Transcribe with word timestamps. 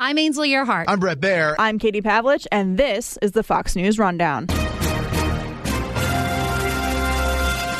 I'm 0.00 0.18
Ainsley 0.18 0.50
Earhardt. 0.50 0.86
I'm 0.88 0.98
Bret 0.98 1.20
Baier. 1.20 1.54
I'm 1.56 1.78
Katie 1.78 2.02
Pavlich, 2.02 2.48
and 2.50 2.76
this 2.76 3.16
is 3.22 3.30
the 3.30 3.44
Fox 3.44 3.76
News 3.76 3.96
Rundown. 3.96 4.48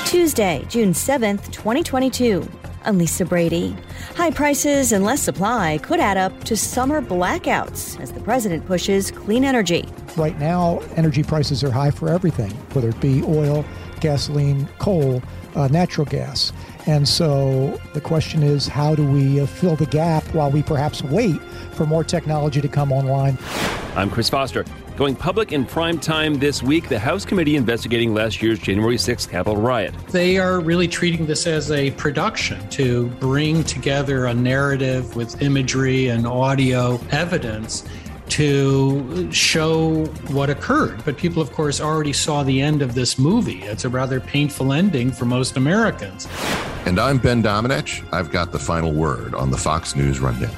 Tuesday, 0.06 0.64
June 0.68 0.92
7th, 0.92 1.50
2022. 1.50 2.48
I'm 2.84 2.98
Lisa 2.98 3.24
Brady. 3.24 3.76
High 4.14 4.30
prices 4.30 4.92
and 4.92 5.04
less 5.04 5.22
supply 5.22 5.78
could 5.78 5.98
add 5.98 6.16
up 6.16 6.44
to 6.44 6.56
summer 6.56 7.02
blackouts 7.02 8.00
as 8.00 8.12
the 8.12 8.20
president 8.20 8.64
pushes 8.64 9.10
clean 9.10 9.44
energy. 9.44 9.84
Right 10.16 10.38
now, 10.38 10.82
energy 10.94 11.24
prices 11.24 11.64
are 11.64 11.72
high 11.72 11.90
for 11.90 12.08
everything, 12.08 12.52
whether 12.74 12.90
it 12.90 13.00
be 13.00 13.24
oil, 13.24 13.64
gasoline, 13.98 14.68
coal, 14.78 15.20
uh, 15.56 15.66
natural 15.66 16.04
gas. 16.04 16.52
And 16.86 17.08
so 17.08 17.80
the 17.92 18.00
question 18.00 18.44
is 18.44 18.68
how 18.68 18.94
do 18.94 19.04
we 19.04 19.40
uh, 19.40 19.46
fill 19.46 19.74
the 19.74 19.86
gap 19.86 20.22
while 20.34 20.50
we 20.50 20.62
perhaps 20.62 21.02
wait 21.02 21.40
for 21.74 21.86
more 21.86 22.04
technology 22.04 22.60
to 22.60 22.68
come 22.68 22.92
online? 22.92 23.38
I'm 23.96 24.10
Chris 24.10 24.28
Foster. 24.28 24.64
Going 24.96 25.16
public 25.16 25.52
in 25.52 25.64
prime 25.64 25.98
time 25.98 26.34
this 26.34 26.62
week, 26.62 26.88
the 26.88 26.98
House 26.98 27.24
committee 27.24 27.56
investigating 27.56 28.14
last 28.14 28.40
year's 28.40 28.60
January 28.60 28.96
6th 28.96 29.28
Capitol 29.28 29.56
riot. 29.56 29.92
They 30.10 30.38
are 30.38 30.60
really 30.60 30.86
treating 30.86 31.26
this 31.26 31.48
as 31.48 31.72
a 31.72 31.90
production 31.92 32.68
to 32.70 33.08
bring 33.18 33.64
together 33.64 34.26
a 34.26 34.34
narrative 34.34 35.16
with 35.16 35.42
imagery 35.42 36.08
and 36.08 36.26
audio 36.26 37.00
evidence 37.10 37.84
to 38.30 39.30
show 39.32 40.04
what 40.28 40.50
occurred. 40.50 41.04
But 41.04 41.16
people, 41.16 41.42
of 41.42 41.52
course, 41.52 41.80
already 41.80 42.12
saw 42.12 42.42
the 42.42 42.60
end 42.60 42.82
of 42.82 42.94
this 42.94 43.18
movie. 43.18 43.62
It's 43.62 43.84
a 43.84 43.88
rather 43.88 44.20
painful 44.20 44.72
ending 44.72 45.10
for 45.10 45.24
most 45.24 45.56
Americans. 45.56 46.28
And 46.86 46.98
I'm 46.98 47.18
Ben 47.18 47.42
Domenech. 47.42 48.06
I've 48.12 48.30
got 48.30 48.52
the 48.52 48.58
final 48.58 48.92
word 48.92 49.34
on 49.34 49.50
the 49.50 49.58
Fox 49.58 49.96
News 49.96 50.20
Rundown. 50.20 50.54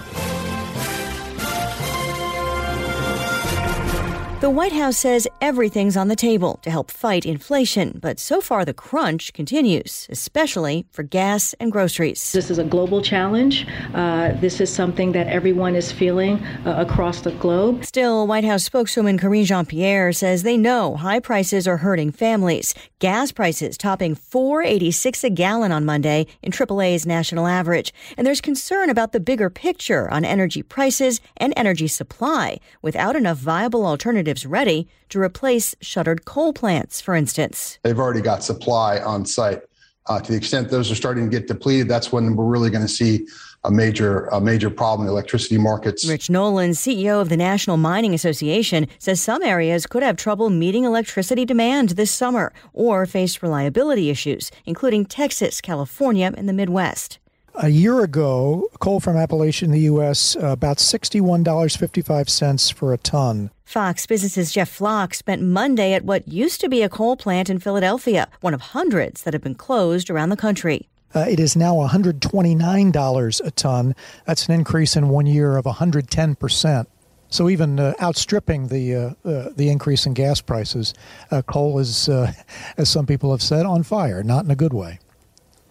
The 4.38 4.50
White 4.50 4.72
House 4.72 4.98
says 4.98 5.26
everything's 5.40 5.96
on 5.96 6.08
the 6.08 6.14
table 6.14 6.60
to 6.60 6.70
help 6.70 6.90
fight 6.90 7.24
inflation, 7.24 7.98
but 8.02 8.20
so 8.20 8.42
far 8.42 8.66
the 8.66 8.74
crunch 8.74 9.32
continues, 9.32 10.06
especially 10.10 10.84
for 10.90 11.02
gas 11.02 11.54
and 11.58 11.72
groceries. 11.72 12.32
This 12.32 12.50
is 12.50 12.58
a 12.58 12.64
global 12.64 13.00
challenge. 13.00 13.66
Uh, 13.94 14.32
this 14.32 14.60
is 14.60 14.70
something 14.70 15.12
that 15.12 15.26
everyone 15.28 15.74
is 15.74 15.90
feeling 15.90 16.44
uh, 16.66 16.84
across 16.86 17.22
the 17.22 17.30
globe. 17.32 17.86
Still, 17.86 18.26
White 18.26 18.44
House 18.44 18.62
spokeswoman 18.62 19.18
Karine 19.18 19.46
Jean 19.46 19.64
Pierre 19.64 20.12
says 20.12 20.42
they 20.42 20.58
know 20.58 20.96
high 20.96 21.18
prices 21.18 21.66
are 21.66 21.78
hurting 21.78 22.12
families. 22.12 22.74
Gas 22.98 23.32
prices 23.32 23.78
topping 23.78 24.14
4.86 24.14 25.24
a 25.24 25.30
gallon 25.30 25.72
on 25.72 25.86
Monday 25.86 26.26
in 26.42 26.52
AAA's 26.52 27.06
national 27.06 27.46
average, 27.46 27.94
and 28.18 28.26
there's 28.26 28.42
concern 28.42 28.90
about 28.90 29.12
the 29.12 29.20
bigger 29.20 29.48
picture 29.48 30.10
on 30.10 30.26
energy 30.26 30.62
prices 30.62 31.22
and 31.38 31.54
energy 31.56 31.88
supply 31.88 32.60
without 32.82 33.16
enough 33.16 33.38
viable 33.38 33.86
alternatives 33.86 34.25
alternatives 34.26 34.46
ready 34.46 34.88
to 35.08 35.20
replace 35.20 35.74
shuttered 35.80 36.24
coal 36.24 36.52
plants, 36.52 37.00
for 37.00 37.14
instance. 37.14 37.78
They've 37.82 37.98
already 37.98 38.20
got 38.20 38.42
supply 38.42 38.98
on 38.98 39.24
site. 39.24 39.62
Uh, 40.08 40.20
to 40.20 40.32
the 40.32 40.38
extent 40.38 40.68
those 40.68 40.90
are 40.90 40.94
starting 40.96 41.30
to 41.30 41.30
get 41.30 41.48
depleted, 41.48 41.88
that's 41.88 42.12
when 42.12 42.36
we're 42.36 42.44
really 42.44 42.70
going 42.70 42.86
to 42.86 42.92
see 42.92 43.26
a 43.64 43.70
major 43.70 44.26
a 44.26 44.40
major 44.40 44.70
problem 44.70 45.00
in 45.00 45.06
the 45.06 45.12
electricity 45.12 45.58
markets. 45.58 46.08
Rich 46.08 46.30
Nolan, 46.30 46.70
CEO 46.72 47.20
of 47.20 47.28
the 47.28 47.36
National 47.36 47.76
Mining 47.76 48.14
Association, 48.14 48.86
says 48.98 49.20
some 49.20 49.42
areas 49.42 49.86
could 49.86 50.04
have 50.04 50.16
trouble 50.16 50.50
meeting 50.50 50.84
electricity 50.84 51.44
demand 51.44 51.90
this 51.90 52.12
summer 52.12 52.52
or 52.72 53.06
face 53.06 53.42
reliability 53.42 54.10
issues, 54.10 54.52
including 54.64 55.06
Texas, 55.06 55.60
California, 55.60 56.32
and 56.36 56.48
the 56.48 56.52
Midwest. 56.52 57.18
A 57.56 57.68
year 57.68 58.04
ago, 58.04 58.68
coal 58.80 59.00
from 59.00 59.16
Appalachia 59.16 59.62
in 59.62 59.70
the 59.70 59.88
U.S. 59.92 60.36
Uh, 60.36 60.48
about 60.48 60.76
$61.55 60.76 62.74
for 62.74 62.92
a 62.92 62.98
ton. 62.98 63.50
Fox 63.66 64.06
Business's 64.06 64.52
Jeff 64.52 64.68
Flock 64.68 65.12
spent 65.12 65.42
Monday 65.42 65.92
at 65.92 66.04
what 66.04 66.28
used 66.28 66.60
to 66.60 66.68
be 66.68 66.82
a 66.82 66.88
coal 66.88 67.16
plant 67.16 67.50
in 67.50 67.58
Philadelphia, 67.58 68.28
one 68.40 68.54
of 68.54 68.60
hundreds 68.60 69.24
that 69.24 69.34
have 69.34 69.42
been 69.42 69.56
closed 69.56 70.08
around 70.08 70.28
the 70.28 70.36
country. 70.36 70.88
Uh, 71.16 71.26
it 71.28 71.40
is 71.40 71.56
now 71.56 71.74
$129 71.74 73.40
a 73.44 73.50
ton. 73.50 73.96
That's 74.24 74.46
an 74.46 74.54
increase 74.54 74.94
in 74.94 75.08
one 75.08 75.26
year 75.26 75.56
of 75.56 75.64
110%. 75.64 76.86
So 77.28 77.48
even 77.48 77.80
uh, 77.80 77.94
outstripping 78.00 78.68
the 78.68 78.94
uh, 78.94 79.28
uh, 79.28 79.50
the 79.56 79.68
increase 79.68 80.06
in 80.06 80.14
gas 80.14 80.40
prices, 80.40 80.94
uh, 81.32 81.42
coal 81.42 81.80
is, 81.80 82.08
uh, 82.08 82.32
as 82.76 82.88
some 82.88 83.04
people 83.04 83.32
have 83.32 83.42
said, 83.42 83.66
on 83.66 83.82
fire. 83.82 84.22
Not 84.22 84.44
in 84.44 84.50
a 84.52 84.56
good 84.56 84.74
way. 84.74 85.00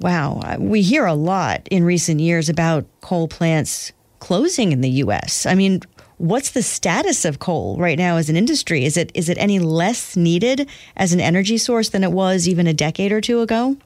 Wow. 0.01 0.57
We 0.59 0.81
hear 0.81 1.05
a 1.05 1.13
lot 1.13 1.65
in 1.71 1.85
recent 1.85 2.19
years 2.19 2.49
about 2.49 2.85
coal 2.99 3.29
plants 3.29 3.93
closing 4.19 4.73
in 4.73 4.81
the 4.81 4.89
U.S. 4.89 5.45
I 5.45 5.55
mean, 5.55 5.81
what's 6.17 6.51
the 6.51 6.63
status 6.63 7.25
of 7.25 7.39
coal 7.39 7.77
right 7.77 7.97
now 7.97 8.17
as 8.17 8.29
an 8.29 8.35
industry? 8.35 8.85
Is 8.85 8.97
it 8.97 9.11
is 9.13 9.29
it 9.29 9.37
any 9.37 9.59
less 9.59 10.15
needed 10.15 10.69
as 10.95 11.13
an 11.13 11.19
energy 11.19 11.57
source 11.57 11.89
than 11.89 12.03
it 12.03 12.11
was 12.11 12.47
even 12.47 12.67
a 12.67 12.73
decade 12.73 13.11
or 13.11 13.21
two 13.21 13.41
ago? 13.41 13.77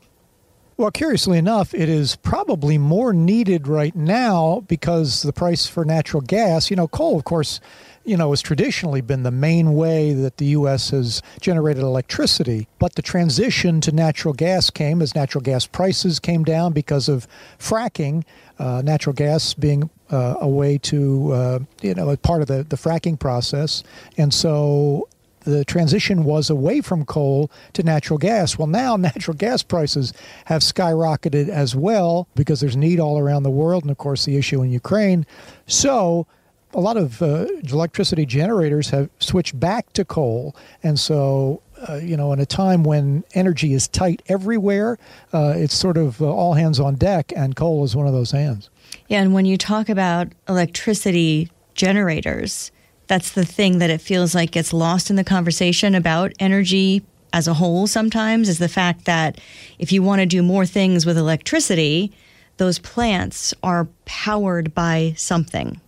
Well, 0.77 0.91
curiously 0.91 1.37
enough, 1.37 1.73
it 1.73 1.89
is 1.89 2.15
probably 2.15 2.77
more 2.77 3.11
needed 3.11 3.67
right 3.67 3.93
now 3.93 4.63
because 4.69 5.23
the 5.23 5.33
price 5.33 5.67
for 5.67 5.83
natural 5.83 6.21
gas, 6.21 6.69
you 6.69 6.77
know, 6.77 6.87
coal, 6.87 7.17
of 7.17 7.25
course, 7.25 7.59
you 8.09 8.17
know, 8.17 8.31
has 8.31 8.41
traditionally 8.41 9.01
been 9.01 9.21
the 9.21 9.29
main 9.29 9.75
way 9.75 10.13
that 10.13 10.37
the 10.37 10.45
U.S. 10.45 10.89
has 10.89 11.21
generated 11.39 11.83
electricity. 11.83 12.67
But 12.79 12.95
the 12.95 13.03
transition 13.03 13.81
to 13.81 13.91
natural 13.91 14.33
gas 14.33 14.71
came 14.71 15.03
as 15.03 15.13
natural 15.13 15.43
gas 15.43 15.67
prices 15.67 16.19
came 16.19 16.43
down 16.43 16.73
because 16.73 17.07
of 17.07 17.27
fracking, 17.59 18.23
uh, 18.57 18.81
natural 18.83 19.13
gas 19.13 19.53
being 19.53 19.91
uh, 20.09 20.37
a 20.41 20.49
way 20.49 20.79
to, 20.79 21.31
uh, 21.31 21.59
you 21.83 21.93
know, 21.93 22.09
a 22.09 22.17
part 22.17 22.41
of 22.41 22.47
the, 22.47 22.63
the 22.63 22.77
fracking 22.77 23.19
process. 23.19 23.83
And 24.17 24.33
so 24.33 25.07
the 25.41 25.63
transition 25.63 26.23
was 26.23 26.49
away 26.49 26.81
from 26.81 27.05
coal 27.05 27.51
to 27.73 27.83
natural 27.83 28.17
gas. 28.17 28.57
Well, 28.57 28.65
now 28.65 28.95
natural 28.97 29.37
gas 29.37 29.61
prices 29.61 30.13
have 30.45 30.63
skyrocketed 30.63 31.47
as 31.47 31.75
well 31.75 32.27
because 32.33 32.59
there's 32.59 32.75
need 32.75 32.99
all 32.99 33.19
around 33.19 33.43
the 33.43 33.51
world, 33.51 33.83
and 33.83 33.91
of 33.91 33.99
course, 33.99 34.25
the 34.25 34.35
issue 34.35 34.63
in 34.63 34.71
Ukraine. 34.71 35.27
So, 35.67 36.25
a 36.73 36.79
lot 36.79 36.97
of 36.97 37.21
uh, 37.21 37.45
electricity 37.63 38.25
generators 38.25 38.89
have 38.89 39.09
switched 39.19 39.59
back 39.59 39.91
to 39.93 40.05
coal, 40.05 40.55
and 40.83 40.99
so 40.99 41.61
uh, 41.87 41.95
you 41.95 42.17
know, 42.17 42.33
in 42.33 42.39
a 42.39 42.45
time 42.45 42.83
when 42.83 43.23
energy 43.33 43.73
is 43.73 43.87
tight 43.87 44.21
everywhere, 44.27 44.97
uh, 45.33 45.53
it's 45.55 45.73
sort 45.73 45.97
of 45.97 46.21
uh, 46.21 46.25
all 46.25 46.53
hands 46.53 46.79
on 46.79 46.95
deck, 46.95 47.31
and 47.35 47.55
coal 47.55 47.83
is 47.83 47.95
one 47.95 48.07
of 48.07 48.13
those 48.13 48.31
hands. 48.31 48.69
Yeah, 49.07 49.21
and 49.21 49.33
when 49.33 49.45
you 49.45 49.57
talk 49.57 49.89
about 49.89 50.27
electricity 50.47 51.49
generators, 51.75 52.71
that's 53.07 53.31
the 53.31 53.45
thing 53.45 53.79
that 53.79 53.89
it 53.89 54.01
feels 54.01 54.35
like 54.35 54.51
gets 54.51 54.73
lost 54.73 55.09
in 55.09 55.15
the 55.15 55.23
conversation 55.23 55.95
about 55.95 56.33
energy 56.39 57.03
as 57.31 57.47
a 57.47 57.53
whole 57.53 57.87
sometimes 57.87 58.49
is 58.49 58.57
the 58.57 58.67
fact 58.67 59.05
that 59.05 59.39
if 59.77 59.91
you 59.91 60.01
want 60.01 60.19
to 60.19 60.25
do 60.25 60.41
more 60.41 60.65
things 60.65 61.05
with 61.05 61.17
electricity, 61.17 62.11
those 62.57 62.79
plants 62.79 63.53
are 63.61 63.87
powered 64.05 64.73
by 64.73 65.13
something 65.15 65.79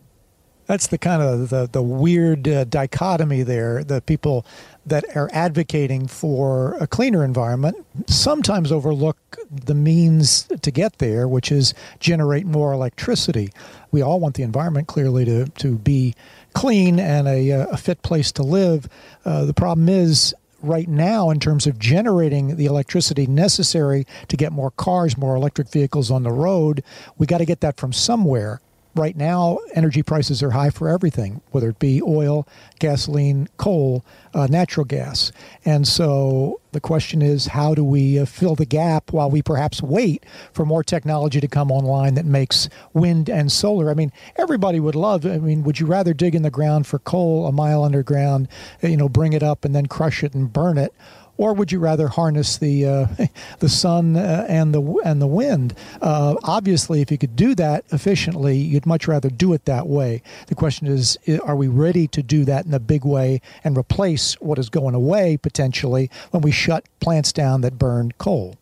that's 0.71 0.87
the 0.87 0.97
kind 0.97 1.21
of 1.21 1.49
the, 1.49 1.67
the 1.69 1.81
weird 1.81 2.47
uh, 2.47 2.63
dichotomy 2.63 3.44
there 3.44 3.83
the 3.83 4.00
people 4.00 4.45
that 4.85 5.03
are 5.18 5.29
advocating 5.33 6.07
for 6.07 6.75
a 6.79 6.88
cleaner 6.88 7.25
environment 7.25 7.75
sometimes 8.07 8.71
overlook 8.71 9.18
the 9.51 9.75
means 9.75 10.44
to 10.62 10.71
get 10.71 10.97
there 11.00 11.27
which 11.27 11.51
is 11.51 11.73
generate 12.00 12.45
more 12.45 12.71
electricity. 12.71 13.51
We 13.91 14.01
all 14.01 14.21
want 14.21 14.35
the 14.35 14.44
environment 14.44 14.88
clearly 14.88 15.25
to, 15.25 15.47
to 15.47 15.77
be 15.77 16.15
clean 16.53 17.00
and 17.00 17.27
a, 17.27 17.51
uh, 17.51 17.65
a 17.71 17.77
fit 17.77 18.01
place 18.01 18.31
to 18.33 18.44
live. 18.44 18.88
Uh, 19.25 19.44
the 19.44 19.53
problem 19.53 19.89
is 19.89 20.33
right 20.62 20.88
now 20.88 21.31
in 21.31 21.41
terms 21.41 21.67
of 21.67 21.79
generating 21.79 22.56
the 22.56 22.65
electricity 22.65 23.27
necessary 23.27 24.07
to 24.29 24.38
get 24.38 24.53
more 24.53 24.71
cars 24.71 25.17
more 25.17 25.35
electric 25.35 25.67
vehicles 25.69 26.12
on 26.12 26.21
the 26.21 26.31
road 26.31 26.83
we 27.17 27.25
got 27.25 27.39
to 27.39 27.45
get 27.45 27.62
that 27.62 27.77
from 27.77 27.91
somewhere 27.91 28.62
right 28.95 29.15
now, 29.15 29.59
energy 29.73 30.03
prices 30.03 30.43
are 30.43 30.51
high 30.51 30.69
for 30.69 30.89
everything, 30.89 31.41
whether 31.51 31.69
it 31.69 31.79
be 31.79 32.01
oil, 32.01 32.47
gasoline, 32.79 33.47
coal, 33.57 34.03
uh, 34.33 34.47
natural 34.47 34.85
gas. 34.85 35.31
And 35.65 35.88
so 35.88 36.59
the 36.71 36.79
question 36.79 37.21
is, 37.21 37.47
how 37.47 37.73
do 37.75 37.83
we 37.83 38.19
uh, 38.19 38.25
fill 38.25 38.55
the 38.55 38.65
gap 38.65 39.11
while 39.11 39.29
we 39.29 39.41
perhaps 39.41 39.81
wait 39.81 40.25
for 40.53 40.65
more 40.65 40.83
technology 40.83 41.39
to 41.39 41.47
come 41.47 41.71
online 41.71 42.15
that 42.15 42.25
makes 42.25 42.69
wind 42.93 43.29
and 43.29 43.51
solar? 43.51 43.89
I 43.89 43.93
mean, 43.93 44.11
everybody 44.38 44.79
would 44.79 44.95
love. 44.95 45.25
I 45.25 45.38
mean, 45.38 45.63
would 45.63 45.79
you 45.79 45.85
rather 45.85 46.13
dig 46.13 46.35
in 46.35 46.43
the 46.43 46.51
ground 46.51 46.88
for 46.88 46.99
coal 46.99 47.47
a 47.47 47.51
mile 47.51 47.83
underground, 47.83 48.47
you 48.81 48.97
know, 48.97 49.09
bring 49.09 49.33
it 49.33 49.43
up 49.43 49.65
and 49.65 49.75
then 49.75 49.85
crush 49.85 50.23
it 50.23 50.33
and 50.33 50.51
burn 50.51 50.77
it? 50.77 50.93
Or 51.38 51.54
would 51.54 51.72
you 51.72 51.80
rather 51.80 52.07
harness 52.07 52.57
the 52.57 52.86
uh, 52.86 53.07
the 53.60 53.69
sun 53.69 54.16
uh, 54.16 54.45
and 54.48 54.74
the 54.74 54.81
and 55.04 55.22
the 55.22 55.28
wind? 55.28 55.74
Uh, 56.01 56.36
obviously, 56.44 57.01
if 57.01 57.12
you 57.12 57.18
could 57.18 57.36
do 57.36 57.56
that 57.56 57.86
efficiently, 57.92 58.57
you'd 58.57 58.86
much 58.86 59.07
rather 59.07 59.30
do 59.30 59.54
it 59.54 59.66
that 59.66 59.88
way. 59.88 60.22
The 60.48 60.56
question 60.56 60.88
is, 60.88 61.18
are 61.44 61.56
we 61.56 61.68
ready 61.68 62.07
to 62.07 62.22
do 62.22 62.45
that 62.45 62.66
in 62.66 62.74
a 62.74 62.80
big 62.80 63.06
way 63.06 63.42
and 63.63 63.78
replace 63.78 64.33
what 64.42 64.60
is 64.60 64.69
going 64.69 64.95
away 64.95 65.38
potentially 65.38 66.10
when 66.31 66.42
we 66.42 66.51
shut 66.51 66.86
plants 67.00 67.31
down 67.31 67.62
that 67.62 67.77
burn 67.77 68.12
coal? 68.18 68.56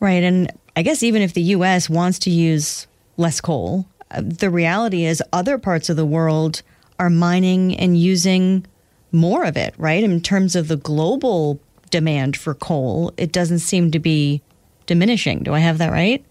Right, 0.00 0.22
and 0.22 0.52
I 0.76 0.82
guess 0.82 1.02
even 1.02 1.22
if 1.22 1.34
the 1.34 1.42
U.S. 1.42 1.88
wants 1.88 2.18
to 2.20 2.30
use 2.30 2.86
less 3.16 3.40
coal, 3.40 3.86
uh, 4.10 4.22
the 4.24 4.50
reality 4.50 5.04
is 5.04 5.22
other 5.32 5.56
parts 5.58 5.88
of 5.88 5.96
the 5.96 6.04
world 6.04 6.62
are 6.98 7.10
mining 7.10 7.76
and 7.76 7.96
using 7.96 8.66
more 9.12 9.44
of 9.44 9.56
it, 9.56 9.74
right? 9.78 10.02
In 10.02 10.20
terms 10.20 10.56
of 10.56 10.68
the 10.68 10.76
global 10.76 11.60
demand 11.94 12.36
for 12.36 12.54
coal, 12.54 13.14
it 13.16 13.30
doesn't 13.30 13.60
seem 13.60 13.92
to 13.92 14.00
be 14.00 14.42
diminishing. 14.86 15.44
Do 15.44 15.54
I 15.54 15.60
have 15.60 15.78
that 15.78 15.92
right? 15.92 16.24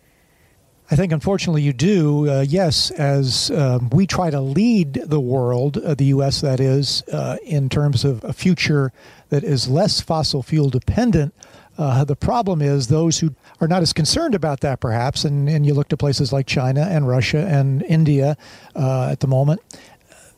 I 0.91 0.97
think, 0.97 1.13
unfortunately, 1.13 1.61
you 1.61 1.71
do. 1.71 2.29
Uh, 2.29 2.41
yes, 2.41 2.91
as 2.91 3.49
um, 3.51 3.89
we 3.91 4.05
try 4.05 4.29
to 4.29 4.41
lead 4.41 4.95
the 5.05 5.21
world, 5.21 5.77
uh, 5.77 5.95
the 5.95 6.03
U.S., 6.15 6.41
that 6.41 6.59
is, 6.59 7.01
uh, 7.13 7.37
in 7.45 7.69
terms 7.69 8.03
of 8.03 8.21
a 8.25 8.33
future 8.33 8.91
that 9.29 9.45
is 9.45 9.69
less 9.69 10.01
fossil 10.01 10.43
fuel 10.43 10.69
dependent. 10.69 11.33
Uh, 11.77 12.03
the 12.03 12.17
problem 12.17 12.61
is 12.61 12.87
those 12.87 13.19
who 13.19 13.33
are 13.61 13.67
not 13.69 13.81
as 13.81 13.93
concerned 13.93 14.35
about 14.35 14.59
that, 14.59 14.81
perhaps, 14.81 15.23
and, 15.23 15.47
and 15.47 15.65
you 15.65 15.73
look 15.73 15.87
to 15.87 15.97
places 15.97 16.33
like 16.33 16.45
China 16.45 16.81
and 16.81 17.07
Russia 17.07 17.47
and 17.47 17.83
India 17.83 18.35
uh, 18.75 19.07
at 19.09 19.21
the 19.21 19.27
moment, 19.27 19.61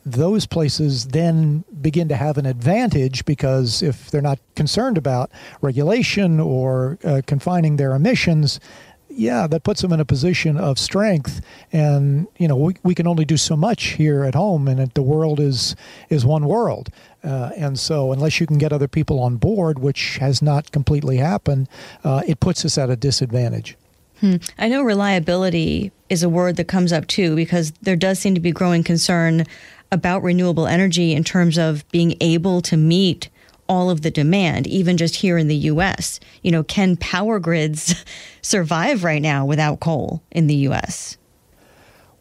those 0.06 0.46
places 0.46 1.08
then 1.08 1.64
begin 1.80 2.08
to 2.08 2.14
have 2.14 2.38
an 2.38 2.46
advantage 2.46 3.24
because 3.24 3.82
if 3.82 4.08
they're 4.10 4.22
not 4.22 4.38
concerned 4.54 4.96
about 4.96 5.32
regulation 5.60 6.38
or 6.38 6.96
uh, 7.04 7.22
confining 7.26 7.76
their 7.76 7.92
emissions, 7.92 8.60
yeah, 9.08 9.48
that 9.48 9.64
puts 9.64 9.82
them 9.82 9.92
in 9.92 9.98
a 9.98 10.04
position 10.04 10.56
of 10.58 10.78
strength. 10.78 11.40
And 11.72 12.28
you 12.38 12.46
know, 12.46 12.54
we, 12.54 12.76
we 12.84 12.94
can 12.94 13.08
only 13.08 13.24
do 13.24 13.36
so 13.36 13.56
much 13.56 13.94
here 13.94 14.22
at 14.24 14.34
home, 14.34 14.68
and 14.68 14.90
the 14.92 15.02
world 15.02 15.40
is 15.40 15.74
is 16.08 16.24
one 16.24 16.46
world. 16.46 16.88
Uh, 17.24 17.50
and 17.56 17.76
so, 17.76 18.12
unless 18.12 18.38
you 18.40 18.46
can 18.46 18.58
get 18.58 18.72
other 18.72 18.86
people 18.86 19.18
on 19.18 19.36
board, 19.36 19.80
which 19.80 20.18
has 20.18 20.40
not 20.40 20.70
completely 20.70 21.16
happened, 21.16 21.68
uh, 22.04 22.22
it 22.28 22.38
puts 22.38 22.64
us 22.64 22.78
at 22.78 22.90
a 22.90 22.96
disadvantage. 22.96 23.76
Hmm. 24.20 24.36
I 24.58 24.68
know 24.68 24.82
reliability 24.82 25.92
is 26.08 26.22
a 26.22 26.28
word 26.28 26.56
that 26.56 26.68
comes 26.68 26.92
up 26.92 27.06
too, 27.06 27.34
because 27.34 27.72
there 27.82 27.96
does 27.96 28.18
seem 28.18 28.34
to 28.34 28.40
be 28.40 28.52
growing 28.52 28.84
concern 28.84 29.44
about 29.96 30.22
renewable 30.22 30.66
energy 30.66 31.14
in 31.14 31.24
terms 31.24 31.56
of 31.56 31.88
being 31.90 32.14
able 32.20 32.60
to 32.60 32.76
meet 32.76 33.30
all 33.66 33.90
of 33.90 34.02
the 34.02 34.10
demand, 34.10 34.66
even 34.66 34.98
just 34.98 35.16
here 35.16 35.38
in 35.38 35.48
the 35.48 35.56
US. 35.56 36.20
You 36.42 36.52
know, 36.52 36.62
can 36.62 36.96
power 36.98 37.38
grids 37.38 38.04
survive 38.42 39.02
right 39.02 39.22
now 39.22 39.46
without 39.46 39.80
coal 39.80 40.22
in 40.30 40.46
the 40.46 40.54
US? 40.68 41.16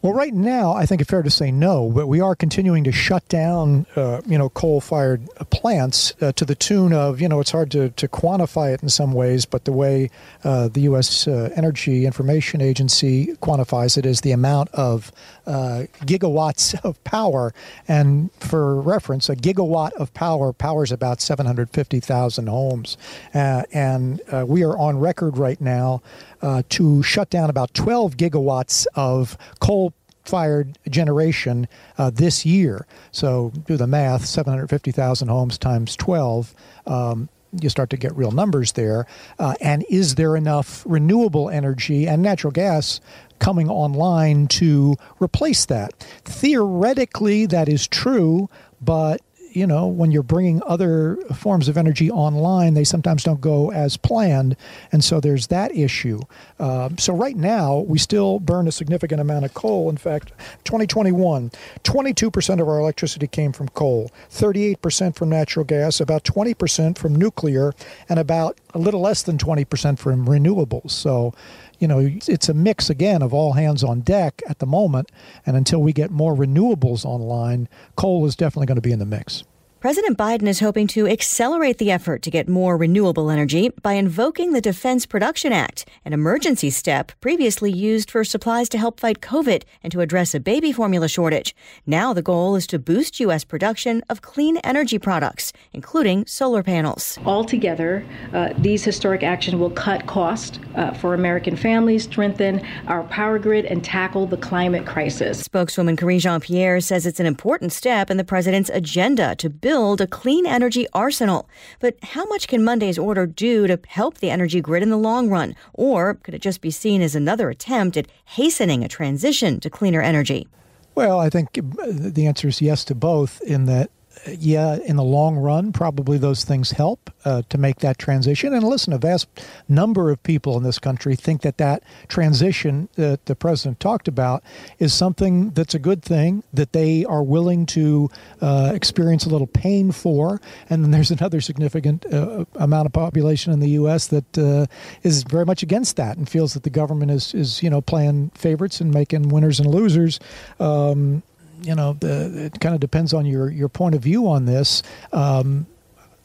Well, 0.05 0.13
right 0.13 0.35
now, 0.35 0.73
I 0.73 0.85
think 0.85 1.01
it's 1.01 1.09
fair 1.09 1.23
to 1.23 1.31
say 1.31 1.49
no, 1.49 1.89
but 1.89 2.05
we 2.05 2.21
are 2.21 2.35
continuing 2.35 2.83
to 2.83 2.91
shut 2.91 3.27
down, 3.27 3.87
uh, 3.95 4.21
you 4.27 4.37
know, 4.37 4.49
coal-fired 4.49 5.25
plants 5.49 6.13
uh, 6.21 6.31
to 6.33 6.45
the 6.45 6.53
tune 6.53 6.93
of, 6.93 7.19
you 7.19 7.27
know, 7.27 7.39
it's 7.39 7.49
hard 7.49 7.71
to, 7.71 7.89
to 7.89 8.07
quantify 8.07 8.71
it 8.71 8.83
in 8.83 8.89
some 8.89 9.13
ways, 9.13 9.45
but 9.45 9.65
the 9.65 9.71
way 9.71 10.11
uh, 10.43 10.67
the 10.67 10.81
U.S. 10.81 11.27
Uh, 11.27 11.49
Energy 11.55 12.05
Information 12.05 12.61
Agency 12.61 13.33
quantifies 13.37 13.97
it 13.97 14.05
is 14.05 14.21
the 14.21 14.31
amount 14.31 14.69
of 14.75 15.11
uh, 15.47 15.85
gigawatts 16.01 16.79
of 16.85 17.03
power. 17.03 17.51
And 17.87 18.31
for 18.33 18.79
reference, 18.79 19.27
a 19.27 19.35
gigawatt 19.35 19.93
of 19.93 20.13
power 20.13 20.53
powers 20.53 20.91
about 20.91 21.19
750,000 21.19 22.45
homes. 22.45 22.95
Uh, 23.33 23.63
and 23.73 24.21
we 24.45 24.63
are 24.63 24.77
on 24.77 24.99
record 24.99 25.39
right 25.39 25.59
now 25.59 26.03
uh, 26.45 26.61
to 26.69 27.01
shut 27.01 27.31
down 27.31 27.49
about 27.49 27.73
12 27.73 28.17
gigawatts 28.17 28.85
of 28.93 29.35
coal 29.59 29.94
fired 30.25 30.77
generation 30.89 31.67
uh, 31.97 32.09
this 32.09 32.45
year. 32.45 32.85
So 33.11 33.51
do 33.67 33.77
the 33.77 33.87
math 33.87 34.25
750,000 34.25 35.27
homes 35.27 35.57
times 35.57 35.95
12. 35.95 36.53
Um, 36.87 37.29
you 37.61 37.69
start 37.69 37.89
to 37.91 37.97
get 37.97 38.15
real 38.15 38.31
numbers 38.31 38.73
there. 38.73 39.07
Uh, 39.39 39.55
and 39.61 39.85
is 39.89 40.15
there 40.15 40.35
enough 40.35 40.83
renewable 40.85 41.49
energy 41.49 42.07
and 42.07 42.21
natural 42.21 42.51
gas 42.51 42.99
coming 43.39 43.69
online 43.69 44.47
to 44.47 44.95
replace 45.19 45.65
that? 45.65 45.93
Theoretically, 46.25 47.45
that 47.45 47.69
is 47.69 47.87
true, 47.87 48.49
but 48.81 49.21
you 49.55 49.65
know, 49.65 49.87
when 49.87 50.11
you're 50.11 50.23
bringing 50.23 50.61
other 50.67 51.17
forms 51.33 51.67
of 51.67 51.77
energy 51.77 52.11
online, 52.11 52.73
they 52.73 52.83
sometimes 52.83 53.23
don't 53.23 53.39
go 53.39 53.71
as 53.71 53.95
planned. 53.95 54.57
And 54.91 55.03
so 55.03 55.19
there's 55.19 55.47
that 55.47 55.75
issue. 55.75 56.19
Um, 56.59 56.97
so 56.97 57.13
right 57.13 57.37
now, 57.37 57.79
we 57.79 57.97
still 57.97 58.39
burn 58.39 58.67
a 58.67 58.71
significant 58.71 59.21
amount 59.21 59.45
of 59.45 59.53
coal. 59.53 59.89
In 59.89 59.97
fact, 59.97 60.33
2021, 60.65 61.51
22% 61.83 62.61
of 62.61 62.67
our 62.67 62.79
electricity 62.79 63.27
came 63.27 63.53
from 63.53 63.69
coal, 63.69 64.11
38% 64.29 65.15
from 65.15 65.29
natural 65.29 65.63
gas, 65.63 66.01
about 66.01 66.23
20% 66.23 66.97
from 66.97 67.15
nuclear, 67.15 67.73
and 68.09 68.19
about 68.19 68.57
a 68.73 68.79
little 68.79 69.01
less 69.01 69.23
than 69.23 69.37
20% 69.37 69.97
from 69.97 70.27
renewables. 70.27 70.91
So, 70.91 71.33
you 71.79 71.87
know, 71.87 71.99
it's 71.99 72.49
a 72.49 72.53
mix 72.53 72.89
again 72.89 73.21
of 73.21 73.33
all 73.33 73.53
hands 73.53 73.83
on 73.83 74.01
deck 74.01 74.41
at 74.47 74.59
the 74.59 74.65
moment. 74.65 75.11
And 75.45 75.55
until 75.55 75.81
we 75.81 75.93
get 75.93 76.11
more 76.11 76.35
renewables 76.35 77.05
online, 77.05 77.67
coal 77.95 78.25
is 78.25 78.35
definitely 78.35 78.67
going 78.67 78.75
to 78.75 78.81
be 78.81 78.91
in 78.91 78.99
the 78.99 79.05
mix. 79.05 79.43
President 79.85 80.17
Biden 80.17 80.47
is 80.47 80.61
hoping 80.61 80.87
to 80.87 81.07
accelerate 81.07 81.77
the 81.77 81.91
effort 81.91 82.23
to 82.23 82.31
get 82.31 82.49
more 82.49 82.75
renewable 82.75 83.29
energy 83.29 83.69
by 83.83 83.93
invoking 83.93 84.51
the 84.51 84.59
Defense 84.59 85.05
Production 85.05 85.53
Act, 85.53 85.87
an 86.03 86.11
emergency 86.11 86.71
step 86.71 87.11
previously 87.21 87.71
used 87.71 88.09
for 88.09 88.23
supplies 88.23 88.67
to 88.69 88.79
help 88.79 88.99
fight 88.99 89.21
COVID 89.21 89.61
and 89.83 89.91
to 89.91 90.01
address 90.01 90.33
a 90.33 90.39
baby 90.39 90.71
formula 90.71 91.07
shortage. 91.07 91.55
Now 91.85 92.13
the 92.13 92.23
goal 92.23 92.55
is 92.55 92.65
to 92.65 92.79
boost 92.79 93.19
U.S. 93.19 93.43
production 93.43 94.01
of 94.09 94.23
clean 94.23 94.57
energy 94.63 94.97
products, 94.97 95.53
including 95.71 96.25
solar 96.25 96.63
panels. 96.63 97.19
Altogether, 97.23 98.03
uh, 98.33 98.53
these 98.57 98.83
historic 98.83 99.21
actions 99.21 99.55
will 99.55 99.69
cut 99.69 100.07
costs 100.07 100.57
uh, 100.73 100.95
for 100.95 101.13
American 101.13 101.55
families, 101.55 102.05
strengthen 102.05 102.65
our 102.87 103.03
power 103.03 103.37
grid, 103.37 103.65
and 103.65 103.83
tackle 103.83 104.25
the 104.25 104.37
climate 104.37 104.87
crisis. 104.87 105.41
Spokeswoman 105.41 105.95
Karine 105.95 106.17
Jean 106.17 106.39
Pierre 106.39 106.81
says 106.81 107.05
it's 107.05 107.19
an 107.19 107.27
important 107.27 107.71
step 107.71 108.09
in 108.09 108.17
the 108.17 108.23
president's 108.23 108.71
agenda 108.73 109.35
to 109.35 109.47
build 109.47 109.74
build 109.75 109.99
a 109.99 110.07
clean 110.07 110.47
energy 110.47 110.87
arsenal. 110.93 111.49
But 111.81 111.97
how 112.01 112.23
much 112.27 112.47
can 112.47 112.63
Monday's 112.63 112.97
order 112.97 113.25
do 113.25 113.67
to 113.67 113.77
help 113.89 114.19
the 114.19 114.29
energy 114.29 114.61
grid 114.61 114.81
in 114.81 114.89
the 114.89 114.97
long 114.97 115.27
run? 115.27 115.53
Or 115.73 116.13
could 116.13 116.33
it 116.33 116.41
just 116.41 116.61
be 116.61 116.71
seen 116.71 117.01
as 117.01 117.13
another 117.13 117.49
attempt 117.49 117.97
at 117.97 118.07
hastening 118.23 118.85
a 118.85 118.87
transition 118.87 119.59
to 119.59 119.69
cleaner 119.69 120.01
energy? 120.01 120.47
Well, 120.95 121.19
I 121.19 121.29
think 121.29 121.57
uh, 121.57 121.87
the 121.89 122.25
answer 122.25 122.47
is 122.47 122.61
yes 122.61 122.85
to 122.85 122.95
both, 122.95 123.41
in 123.41 123.65
that 123.65 123.91
yeah, 124.27 124.77
in 124.85 124.95
the 124.95 125.03
long 125.03 125.37
run, 125.37 125.71
probably 125.71 126.17
those 126.17 126.43
things 126.43 126.71
help 126.71 127.11
uh, 127.25 127.43
to 127.49 127.57
make 127.57 127.79
that 127.79 127.97
transition. 127.97 128.53
And 128.53 128.63
listen, 128.63 128.93
a 128.93 128.97
vast 128.97 129.27
number 129.67 130.09
of 130.11 130.21
people 130.23 130.57
in 130.57 130.63
this 130.63 130.79
country 130.79 131.15
think 131.15 131.41
that 131.41 131.57
that 131.57 131.83
transition 132.07 132.89
that 132.95 133.25
the 133.25 133.35
president 133.35 133.79
talked 133.79 134.07
about 134.07 134.43
is 134.79 134.93
something 134.93 135.51
that's 135.51 135.75
a 135.75 135.79
good 135.79 136.03
thing, 136.03 136.43
that 136.53 136.73
they 136.73 137.05
are 137.05 137.23
willing 137.23 137.65
to 137.67 138.09
uh, 138.41 138.71
experience 138.73 139.25
a 139.25 139.29
little 139.29 139.47
pain 139.47 139.91
for. 139.91 140.41
And 140.69 140.83
then 140.83 140.91
there's 140.91 141.11
another 141.19 141.41
significant 141.41 142.05
uh, 142.11 142.45
amount 142.55 142.87
of 142.87 142.93
population 142.93 143.53
in 143.53 143.59
the 143.59 143.69
U.S. 143.71 144.07
that 144.07 144.37
uh, 144.37 144.65
is 145.03 145.23
very 145.23 145.45
much 145.45 145.63
against 145.63 145.97
that 145.97 146.17
and 146.17 146.27
feels 146.27 146.53
that 146.53 146.63
the 146.63 146.69
government 146.69 147.11
is, 147.11 147.33
is 147.33 147.61
you 147.61 147.69
know, 147.69 147.81
playing 147.81 148.31
favorites 148.35 148.81
and 148.81 148.93
making 148.93 149.29
winners 149.29 149.59
and 149.59 149.69
losers. 149.69 150.19
Um, 150.59 151.23
you 151.65 151.75
know, 151.75 151.93
the, 151.93 152.45
it 152.45 152.59
kind 152.59 152.75
of 152.75 152.81
depends 152.81 153.13
on 153.13 153.25
your, 153.25 153.49
your 153.49 153.69
point 153.69 153.95
of 153.95 154.01
view 154.01 154.27
on 154.27 154.45
this. 154.45 154.83
Um, 155.11 155.65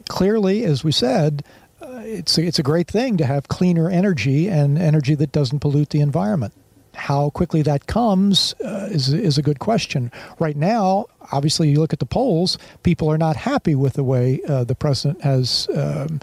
clearly, 0.08 0.64
as 0.64 0.84
we 0.84 0.92
said, 0.92 1.44
uh, 1.80 2.02
it's 2.04 2.36
a, 2.36 2.44
it's 2.44 2.58
a 2.58 2.62
great 2.62 2.88
thing 2.88 3.16
to 3.16 3.24
have 3.24 3.48
cleaner 3.48 3.88
energy 3.88 4.48
and 4.48 4.78
energy 4.78 5.14
that 5.14 5.32
doesn't 5.32 5.60
pollute 5.60 5.90
the 5.90 6.00
environment. 6.00 6.52
How 6.94 7.30
quickly 7.30 7.62
that 7.62 7.86
comes 7.86 8.54
uh, 8.64 8.88
is 8.90 9.12
is 9.12 9.38
a 9.38 9.42
good 9.42 9.60
question. 9.60 10.10
Right 10.38 10.56
now, 10.56 11.06
obviously, 11.32 11.70
you 11.70 11.78
look 11.78 11.92
at 11.92 12.00
the 12.00 12.04
polls; 12.04 12.58
people 12.82 13.08
are 13.08 13.16
not 13.16 13.36
happy 13.36 13.74
with 13.76 13.94
the 13.94 14.04
way 14.04 14.40
uh, 14.48 14.64
the 14.64 14.74
president 14.74 15.22
has 15.22 15.68
um, 15.74 16.20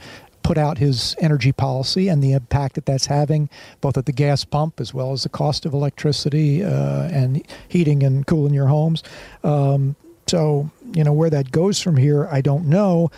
put 0.48 0.58
out 0.58 0.78
his 0.78 1.14
energy 1.20 1.52
policy 1.52 2.08
and 2.08 2.24
the 2.24 2.32
impact 2.32 2.76
that 2.76 2.86
that's 2.86 3.08
having 3.08 3.50
both 3.82 3.98
at 3.98 4.06
the 4.06 4.14
gas 4.14 4.46
pump 4.46 4.80
as 4.80 4.94
well 4.94 5.12
as 5.12 5.24
the 5.24 5.30
cost 5.30 5.66
of 5.66 5.74
electricity 5.74 6.64
uh, 6.64 7.04
and 7.10 7.46
heating 7.68 8.02
and 8.02 8.26
cooling 8.28 8.54
your 8.54 8.68
homes. 8.68 9.04
Um, 9.44 9.98
so, 10.26 10.72
you 10.94 11.04
know, 11.04 11.12
where 11.12 11.30
that 11.30 11.52
goes 11.52 11.82
from 11.82 11.98
here, 11.98 12.30
I 12.32 12.40
don't 12.40 12.66
know 12.68 13.12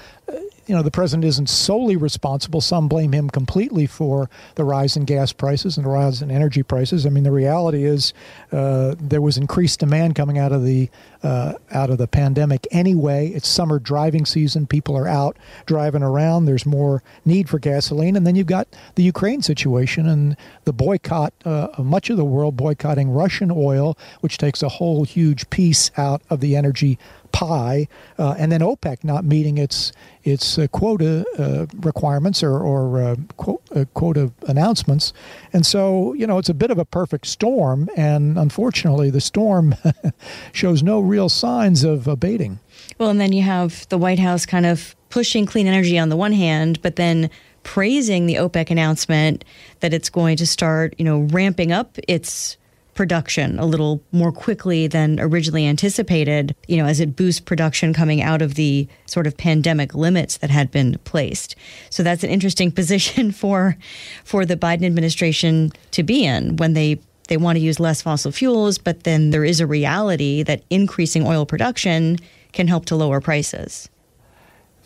you 0.70 0.76
know, 0.76 0.84
the 0.84 0.92
president 0.92 1.26
isn't 1.26 1.50
solely 1.50 1.96
responsible. 1.96 2.62
Some 2.62 2.88
blame 2.88 3.12
him 3.12 3.28
completely 3.28 3.88
for 3.88 4.30
the 4.54 4.64
rise 4.64 4.96
in 4.96 5.04
gas 5.04 5.34
prices 5.34 5.78
and 5.78 5.86
the 5.88 5.90
rise 5.90 6.22
in 6.22 6.30
energy 6.30 6.62
prices. 6.62 7.08
I 7.08 7.10
mean, 7.10 7.24
the 7.24 7.32
reality 7.32 7.86
is 7.86 8.14
uh, 8.52 8.94
there 9.00 9.20
was 9.20 9.36
increased 9.36 9.80
demand 9.80 10.14
coming 10.14 10.38
out 10.38 10.52
of 10.52 10.64
the 10.64 10.92
uh, 11.24 11.54
out 11.72 11.90
of 11.90 11.98
the 11.98 12.08
pandemic 12.08 12.68
anyway. 12.70 13.30
It's 13.30 13.48
summer 13.48 13.80
driving 13.80 14.28
season. 14.28 14.68
People 14.68 14.96
are 14.96 15.08
out 15.08 15.38
driving 15.66 16.04
around. 16.04 16.46
There's 16.46 16.68
more 16.68 17.02
need 17.26 17.50
for 17.50 17.58
gasoline, 17.58 18.16
and 18.16 18.28
then 18.28 18.36
you've 18.36 18.46
got 18.46 18.68
the 18.94 19.04
Ukraine 19.04 19.42
situation 19.42 20.08
and 20.08 20.38
the 20.66 20.72
boycott 20.72 21.34
uh, 21.46 21.70
much 21.80 22.12
of 22.12 22.18
the 22.18 22.24
world 22.24 22.56
boycotting 22.56 23.10
Russian 23.10 23.52
oil, 23.52 23.98
which 24.22 24.38
takes 24.38 24.62
a 24.62 24.70
whole 24.70 25.04
huge 25.04 25.50
piece 25.50 25.90
out 25.98 26.22
of 26.30 26.42
the 26.42 26.56
energy 26.56 27.00
pie, 27.32 27.88
uh, 28.18 28.36
and 28.38 28.52
then 28.52 28.62
OPEC 28.62 29.04
not 29.04 29.26
meeting 29.26 29.58
its 29.58 29.92
its 30.24 30.58
uh, 30.58 30.68
quota 30.68 31.26
uh, 31.38 31.66
requirements 31.80 32.44
or, 32.44 32.60
or 32.60 33.02
uh, 33.02 33.16
quote, 33.38 33.62
uh, 33.76 33.86
quota 33.94 34.32
announcements, 34.48 35.14
and 35.54 35.66
so 35.66 36.14
you 36.14 36.28
know 36.28 36.38
it's 36.38 36.50
a 36.50 36.54
bit 36.54 36.72
of 36.72 36.78
a 36.78 36.86
perfect 36.86 37.26
storm, 37.26 37.90
and 37.96 38.38
unfortunately 38.38 39.10
the 39.10 39.22
storm 39.22 39.76
shows 40.52 40.84
no 40.84 41.00
real 41.00 41.30
signs 41.30 41.84
of 41.84 42.08
abating. 42.08 42.60
Well, 42.98 43.10
and 43.10 43.20
then 43.20 43.34
you 43.34 43.44
have 43.44 43.88
the 43.90 43.98
White 43.98 44.20
House 44.20 44.46
kind 44.46 44.66
of 44.66 44.96
pushing 45.10 45.46
clean 45.46 45.68
energy 45.68 45.98
on 45.98 46.10
the 46.10 46.18
one 46.18 46.34
hand, 46.34 46.82
but 46.82 46.96
then 46.96 47.30
praising 47.64 48.26
the 48.26 48.36
OPEC 48.36 48.70
announcement 48.70 49.44
that 49.82 49.94
it's 49.94 50.10
going 50.10 50.38
to 50.38 50.48
start, 50.48 50.96
you 50.98 51.06
know, 51.06 51.22
ramping 51.32 51.72
up 51.72 51.98
its 52.08 52.58
production 53.00 53.58
a 53.60 53.66
little 53.66 54.04
more 54.12 54.30
quickly 54.30 54.86
than 54.86 55.22
originally 55.22 55.66
anticipated, 55.66 56.54
you 56.68 56.76
know, 56.76 56.86
as 56.86 57.00
it 57.00 57.16
boosts 57.16 57.40
production 57.40 57.94
coming 57.94 58.22
out 58.22 58.42
of 58.42 58.56
the 58.56 58.86
sort 59.06 59.26
of 59.26 59.38
pandemic 59.38 59.96
limits 59.96 60.36
that 60.40 60.50
had 60.50 60.70
been 60.70 60.98
placed. 61.06 61.56
So 61.90 62.04
that's 62.04 62.26
an 62.26 62.30
interesting 62.30 62.72
position 62.80 63.32
for 63.32 63.78
for 64.26 64.46
the 64.46 64.58
Biden 64.58 64.86
administration 64.86 65.72
to 65.92 66.04
be 66.04 66.26
in 66.26 66.58
when 66.58 66.74
they 66.74 67.00
they 67.30 67.38
want 67.38 67.56
to 67.56 67.62
use 67.62 67.80
less 67.80 68.02
fossil 68.02 68.34
fuels, 68.34 68.78
but 68.78 69.06
then 69.06 69.30
there 69.30 69.46
is 69.46 69.62
a 69.62 69.66
reality 69.66 70.44
that 70.44 70.66
increasing 70.70 71.26
oil 71.26 71.46
production 71.46 72.18
can 72.52 72.68
help 72.68 72.84
to 72.88 72.98
lower 72.98 73.22
prices 73.22 73.88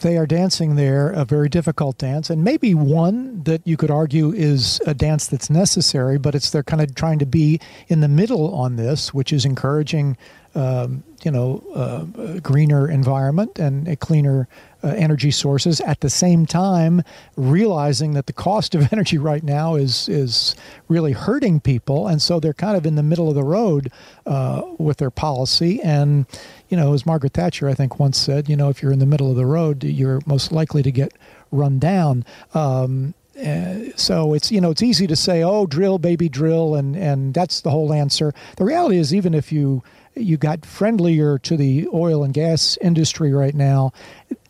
they 0.04 0.18
are 0.18 0.28
dancing 0.28 0.76
there 0.76 1.10
a 1.10 1.26
very 1.26 1.50
difficult 1.50 1.98
dance, 1.98 2.30
and 2.30 2.44
maybe 2.44 2.76
one 2.76 3.42
that 3.44 3.66
you 3.66 3.78
could 3.78 3.90
argue 3.90 4.32
is 4.32 4.80
a 4.86 4.94
dance 4.94 5.28
that's 5.28 5.50
necessary, 5.50 6.20
but 6.20 6.36
it's 6.36 6.52
they're 6.52 6.62
kind 6.62 6.82
of 6.82 6.94
trying 6.94 7.20
to 7.20 7.26
be 7.26 7.60
in 7.88 8.02
the 8.02 8.08
middle 8.08 8.54
on 8.54 8.76
this, 8.76 9.14
which 9.14 9.34
is 9.34 9.46
encouraging, 9.46 10.16
um, 10.54 11.04
you 11.24 11.32
know, 11.32 11.64
uh, 11.74 12.06
a 12.22 12.40
greener 12.42 12.88
environment 12.88 13.58
and 13.58 13.88
a 13.88 13.96
cleaner 13.96 14.48
uh, 14.84 14.90
energy 14.90 15.32
sources 15.32 15.80
at 15.82 16.02
the 16.02 16.10
same 16.10 16.46
time 16.46 17.02
realizing 17.38 18.14
that 18.14 18.26
the 18.26 18.34
cost 18.34 18.76
of 18.76 18.88
energy 18.92 19.18
right 19.18 19.44
now 19.44 19.76
is 19.76 20.10
is 20.10 20.56
really 20.90 21.14
hurting 21.14 21.60
people. 21.60 22.08
And 22.08 22.22
so 22.22 22.40
they're 22.40 22.54
kind 22.54 22.76
of 22.76 22.86
in 22.86 22.96
the 22.96 23.04
middle 23.04 23.30
of 23.30 23.36
the 23.36 23.44
road 23.44 23.92
uh, 24.26 24.62
with 24.78 24.98
their 24.98 25.12
policy. 25.12 25.82
And 25.82 26.26
you 26.74 26.78
know 26.78 26.92
as 26.96 27.06
Margaret 27.06 27.34
Thatcher 27.34 27.70
I 27.70 27.76
think 27.76 28.00
once 28.00 28.18
said 28.18 28.50
you 28.50 28.56
know 28.56 28.70
if 28.70 28.82
you're 28.82 28.92
in 28.92 28.98
the 28.98 29.06
middle 29.06 29.30
of 29.30 29.36
the 29.36 29.46
road 29.46 29.84
you're 29.84 30.22
most 30.26 30.52
likely 30.52 30.82
to 30.82 30.92
get 30.92 31.14
run 31.52 31.78
down. 31.78 32.26
Um, 32.56 33.14
uh, 33.40 33.76
so 33.96 34.34
it's 34.34 34.52
you 34.52 34.60
know 34.60 34.72
it's 34.72 34.82
easy 34.82 35.06
to 35.06 35.16
say 35.16 35.44
oh 35.44 35.68
drill 35.68 36.00
baby 36.00 36.28
drill 36.30 36.74
and 36.74 36.96
and 36.96 37.32
that's 37.36 37.62
the 37.62 37.70
whole 37.70 37.94
answer. 37.94 38.34
The 38.58 38.66
reality 38.66 38.98
is 38.98 39.14
even 39.14 39.36
if 39.36 39.52
you 39.52 39.84
you 40.16 40.38
got 40.38 40.66
friendlier 40.66 41.38
to 41.40 41.58
the 41.58 41.88
oil 41.94 42.24
and 42.24 42.34
gas 42.34 42.78
industry 42.82 43.34
right 43.34 43.56
now. 43.56 43.92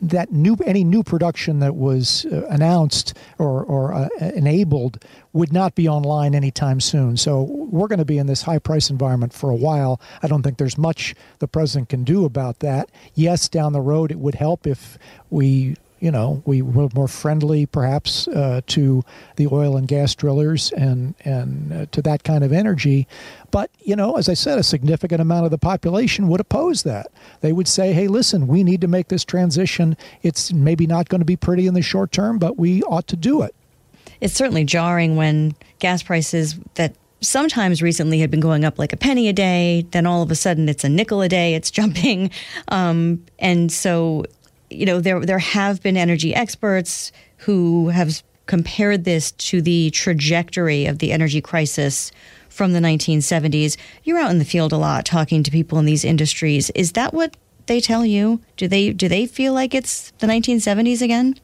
That 0.01 0.31
new 0.31 0.57
any 0.65 0.83
new 0.83 1.03
production 1.03 1.59
that 1.59 1.75
was 1.75 2.25
uh, 2.25 2.45
announced 2.49 3.13
or, 3.37 3.63
or 3.63 3.93
uh, 3.93 4.09
enabled 4.19 5.03
would 5.31 5.53
not 5.53 5.75
be 5.75 5.87
online 5.87 6.35
anytime 6.35 6.79
soon. 6.79 7.17
So 7.17 7.43
we're 7.43 7.87
going 7.87 7.99
to 7.99 8.05
be 8.05 8.17
in 8.17 8.27
this 8.27 8.41
high 8.41 8.59
price 8.59 8.89
environment 8.89 9.33
for 9.33 9.49
a 9.49 9.55
while. 9.55 9.99
I 10.21 10.27
don't 10.27 10.43
think 10.43 10.57
there's 10.57 10.77
much 10.77 11.15
the 11.39 11.47
president 11.47 11.89
can 11.89 12.03
do 12.03 12.25
about 12.25 12.59
that. 12.59 12.89
Yes, 13.13 13.47
down 13.47 13.73
the 13.73 13.81
road 13.81 14.11
it 14.11 14.19
would 14.19 14.35
help 14.35 14.67
if 14.67 14.97
we 15.29 15.75
you 16.03 16.11
know, 16.11 16.43
we 16.45 16.61
were 16.61 16.89
more 16.93 17.07
friendly 17.07 17.65
perhaps 17.65 18.27
uh, 18.27 18.59
to 18.67 19.05
the 19.37 19.47
oil 19.49 19.77
and 19.77 19.87
gas 19.87 20.13
drillers 20.13 20.73
and 20.73 21.15
and 21.23 21.71
uh, 21.71 21.85
to 21.93 22.01
that 22.01 22.25
kind 22.25 22.43
of 22.43 22.51
energy. 22.51 23.07
But 23.51 23.71
you 23.79 23.95
know, 23.95 24.17
as 24.17 24.27
I 24.27 24.33
said, 24.33 24.59
a 24.59 24.63
significant 24.63 25.21
amount 25.21 25.45
of 25.45 25.51
the 25.51 25.57
population 25.57 26.27
would 26.27 26.41
oppose 26.41 26.83
that. 26.83 27.07
They 27.39 27.53
would 27.53 27.69
say, 27.69 27.93
"Hey, 27.93 28.09
listen, 28.09 28.47
we 28.47 28.65
need 28.65 28.81
to 28.81 28.87
make 28.89 29.07
this 29.07 29.23
transition. 29.23 29.95
It's 30.23 30.51
maybe 30.51 30.85
not 30.85 31.07
going 31.07 31.21
to 31.21 31.25
be 31.25 31.37
pretty 31.37 31.67
in 31.67 31.73
the 31.73 31.81
short 31.81 32.11
term, 32.11 32.37
but 32.37 32.59
we 32.59 32.83
ought 32.83 33.07
to 33.07 33.15
do 33.15 33.41
it." 33.41 33.55
It's 34.19 34.33
certainly 34.33 34.65
jarring 34.65 35.15
when 35.15 35.55
gas 35.79 36.03
prices 36.03 36.59
that 36.73 36.97
sometimes 37.21 37.81
recently 37.81 38.19
had 38.19 38.29
been 38.29 38.41
going 38.41 38.65
up 38.65 38.77
like 38.77 38.91
a 38.91 38.97
penny 38.97 39.29
a 39.29 39.33
day. 39.33 39.85
Then 39.91 40.05
all 40.05 40.21
of 40.21 40.29
a 40.31 40.35
sudden 40.35 40.67
it's 40.67 40.83
a 40.83 40.89
nickel 40.89 41.21
a 41.21 41.29
day. 41.29 41.55
It's 41.55 41.71
jumping. 41.79 42.29
Um, 42.67 43.23
and 43.39 43.71
so 43.71 44.25
you 44.73 44.85
know, 44.85 44.99
there 44.99 45.19
there 45.19 45.39
have 45.39 45.81
been 45.81 45.97
energy 45.97 46.33
experts 46.33 47.11
who 47.37 47.89
have 47.89 48.23
compared 48.45 49.03
this 49.03 49.31
to 49.31 49.61
the 49.61 49.89
trajectory 49.91 50.85
of 50.85 50.99
the 50.99 51.11
energy 51.11 51.41
crisis 51.41 52.11
from 52.49 52.73
the 52.73 52.79
1970s. 52.79 53.77
You're 54.03 54.19
out 54.19 54.31
in 54.31 54.39
the 54.39 54.45
field 54.45 54.73
a 54.73 54.77
lot 54.77 55.05
talking 55.05 55.43
to 55.43 55.51
people 55.51 55.79
in 55.79 55.85
these 55.85 56.05
industries. 56.05 56.69
Is 56.71 56.91
that 56.93 57.13
what 57.13 57.35
they 57.65 57.79
tell 57.79 58.05
you? 58.05 58.41
Do 58.57 58.67
they 58.67 58.91
do 58.91 59.07
they 59.07 59.25
feel 59.25 59.53
like 59.53 59.73
it's 59.73 60.11
the 60.19 60.27
1970s 60.27 61.01
again? 61.01 61.39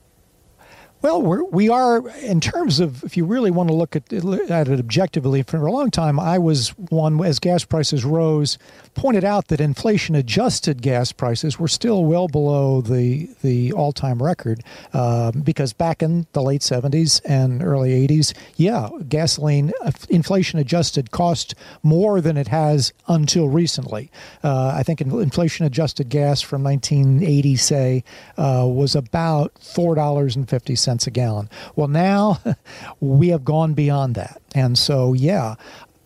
Well, 1.02 1.22
we're, 1.22 1.46
we 1.46 1.70
are 1.70 2.10
in 2.20 2.42
terms 2.42 2.82
of 2.82 3.06
if 3.06 3.16
you 3.16 3.24
really 3.24 3.52
want 3.52 3.70
to 3.70 3.74
look 3.74 3.96
at, 3.96 4.12
at 4.12 4.68
it 4.68 4.80
objectively. 4.80 5.42
For 5.44 5.66
a 5.66 5.72
long 5.72 5.92
time, 5.92 6.20
I 6.20 6.38
was 6.38 6.70
one 6.90 7.24
as 7.24 7.40
gas 7.40 7.64
prices 7.64 8.04
rose, 8.04 8.58
pointed 9.00 9.24
out 9.24 9.48
that 9.48 9.62
inflation 9.62 10.14
adjusted 10.14 10.82
gas 10.82 11.14
prices 11.14 11.58
were 11.58 11.70
still 11.70 12.04
well 12.04 12.28
below 12.28 12.82
the 12.82 13.30
the 13.42 13.72
all 13.72 13.94
time 13.94 14.22
record 14.22 14.62
uh, 14.94 15.32
because 15.32 15.72
back 15.72 16.04
in 16.04 16.28
the 16.34 16.42
late 16.42 16.62
70s 16.62 17.22
and 17.24 17.64
early 17.64 18.06
80s, 18.08 18.36
yeah, 18.58 18.90
gasoline 19.08 19.72
uh, 19.82 19.92
inflation 20.10 20.60
adjusted 20.60 21.12
cost 21.12 21.56
more 21.82 22.20
than 22.20 22.36
it 22.36 22.50
has 22.50 22.92
until 23.08 23.48
recently. 23.48 24.12
Uh, 24.44 24.74
I 24.76 24.84
think 24.84 25.00
inflation 25.00 25.66
adjusted 25.66 26.10
gas 26.10 26.42
from 26.42 26.62
1980, 26.64 27.56
say, 27.56 28.04
uh, 28.38 28.66
was 28.68 28.96
about 28.96 29.58
four 29.60 29.96
dollars 29.96 30.36
and 30.36 30.48
fifty 30.50 30.76
cents 30.76 30.90
cents 30.90 31.06
a 31.06 31.12
gallon. 31.12 31.50
Well, 31.76 31.88
now 31.88 32.40
we 33.00 33.30
have 33.30 33.46
gone 33.46 33.76
beyond 33.76 34.16
that. 34.16 34.42
And 34.56 34.76
so, 34.76 35.14
yeah, 35.14 35.56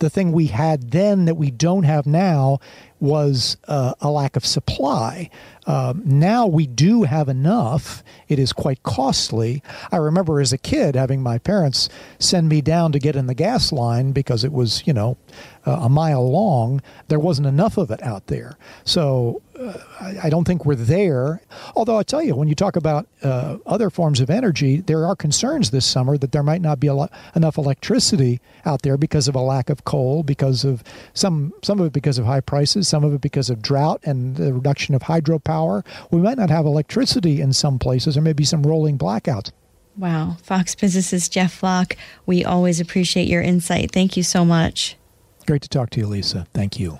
the 0.03 0.09
thing 0.09 0.33
we 0.33 0.47
had 0.47 0.91
then 0.91 1.25
that 1.25 1.35
we 1.35 1.49
don't 1.49 1.83
have 1.83 2.05
now 2.05 2.59
was 2.99 3.55
uh, 3.69 3.93
a 4.01 4.11
lack 4.11 4.35
of 4.35 4.45
supply. 4.45 5.29
Um, 5.65 6.01
now 6.05 6.45
we 6.45 6.67
do 6.67 7.03
have 7.03 7.29
enough. 7.29 8.03
It 8.27 8.37
is 8.37 8.51
quite 8.51 8.83
costly. 8.83 9.63
I 9.93 9.97
remember 9.97 10.41
as 10.41 10.51
a 10.51 10.57
kid 10.57 10.95
having 10.95 11.21
my 11.21 11.37
parents 11.37 11.87
send 12.19 12.49
me 12.49 12.59
down 12.59 12.91
to 12.91 12.99
get 12.99 13.15
in 13.15 13.27
the 13.27 13.33
gas 13.33 13.71
line 13.71 14.11
because 14.11 14.43
it 14.43 14.51
was, 14.51 14.85
you 14.85 14.91
know, 14.91 15.17
uh, 15.65 15.71
a 15.83 15.89
mile 15.89 16.29
long. 16.29 16.81
There 17.07 17.19
wasn't 17.19 17.47
enough 17.47 17.77
of 17.77 17.89
it 17.89 18.03
out 18.03 18.27
there. 18.27 18.57
So 18.83 19.41
I, 19.99 20.15
I, 20.23 20.29
don't 20.29 20.45
think 20.45 20.65
we're 20.65 20.75
there. 20.75 21.41
Although 21.75 21.97
I 21.97 22.03
tell 22.03 22.21
you, 22.21 22.35
when 22.35 22.47
you 22.47 22.55
talk 22.55 22.75
about 22.75 23.07
uh, 23.21 23.57
other 23.65 23.89
forms 23.89 24.19
of 24.19 24.29
energy, 24.29 24.81
there 24.81 25.05
are 25.05 25.15
concerns 25.15 25.71
this 25.71 25.85
summer 25.85 26.17
that 26.17 26.31
there 26.31 26.43
might 26.43 26.61
not 26.61 26.79
be 26.79 26.89
lot, 26.89 27.11
enough 27.35 27.57
electricity 27.57 28.41
out 28.65 28.81
there 28.81 28.97
because 28.97 29.27
of 29.27 29.35
a 29.35 29.39
lack 29.39 29.69
of 29.69 29.83
coal, 29.83 30.23
because 30.23 30.63
of 30.63 30.83
some 31.13 31.53
some 31.63 31.79
of 31.79 31.87
it 31.87 31.93
because 31.93 32.17
of 32.17 32.25
high 32.25 32.41
prices, 32.41 32.87
some 32.87 33.03
of 33.03 33.13
it 33.13 33.21
because 33.21 33.49
of 33.49 33.61
drought 33.61 33.99
and 34.03 34.35
the 34.35 34.53
reduction 34.53 34.95
of 34.95 35.03
hydropower. 35.03 35.85
We 36.11 36.21
might 36.21 36.37
not 36.37 36.49
have 36.49 36.65
electricity 36.65 37.41
in 37.41 37.53
some 37.53 37.79
places, 37.79 38.17
or 38.17 38.21
maybe 38.21 38.43
some 38.43 38.63
rolling 38.63 38.97
blackouts. 38.97 39.51
Wow. 39.97 40.37
Fox 40.41 40.75
Business's 40.75 41.29
Jeff 41.29 41.53
Flock, 41.53 41.95
we 42.25 42.43
always 42.43 42.79
appreciate 42.79 43.27
your 43.27 43.41
insight. 43.41 43.91
Thank 43.91 44.17
you 44.17 44.23
so 44.23 44.43
much. 44.43 44.97
Great 45.45 45.61
to 45.61 45.69
talk 45.69 45.89
to 45.91 45.99
you, 45.99 46.07
Lisa. 46.07 46.47
Thank 46.53 46.79
you. 46.79 46.99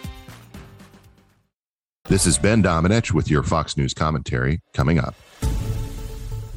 This 2.05 2.25
is 2.25 2.37
Ben 2.37 2.63
Domenech 2.63 3.11
with 3.11 3.29
your 3.29 3.43
Fox 3.43 3.77
News 3.77 3.93
commentary 3.93 4.59
coming 4.73 4.97
up. 4.97 5.15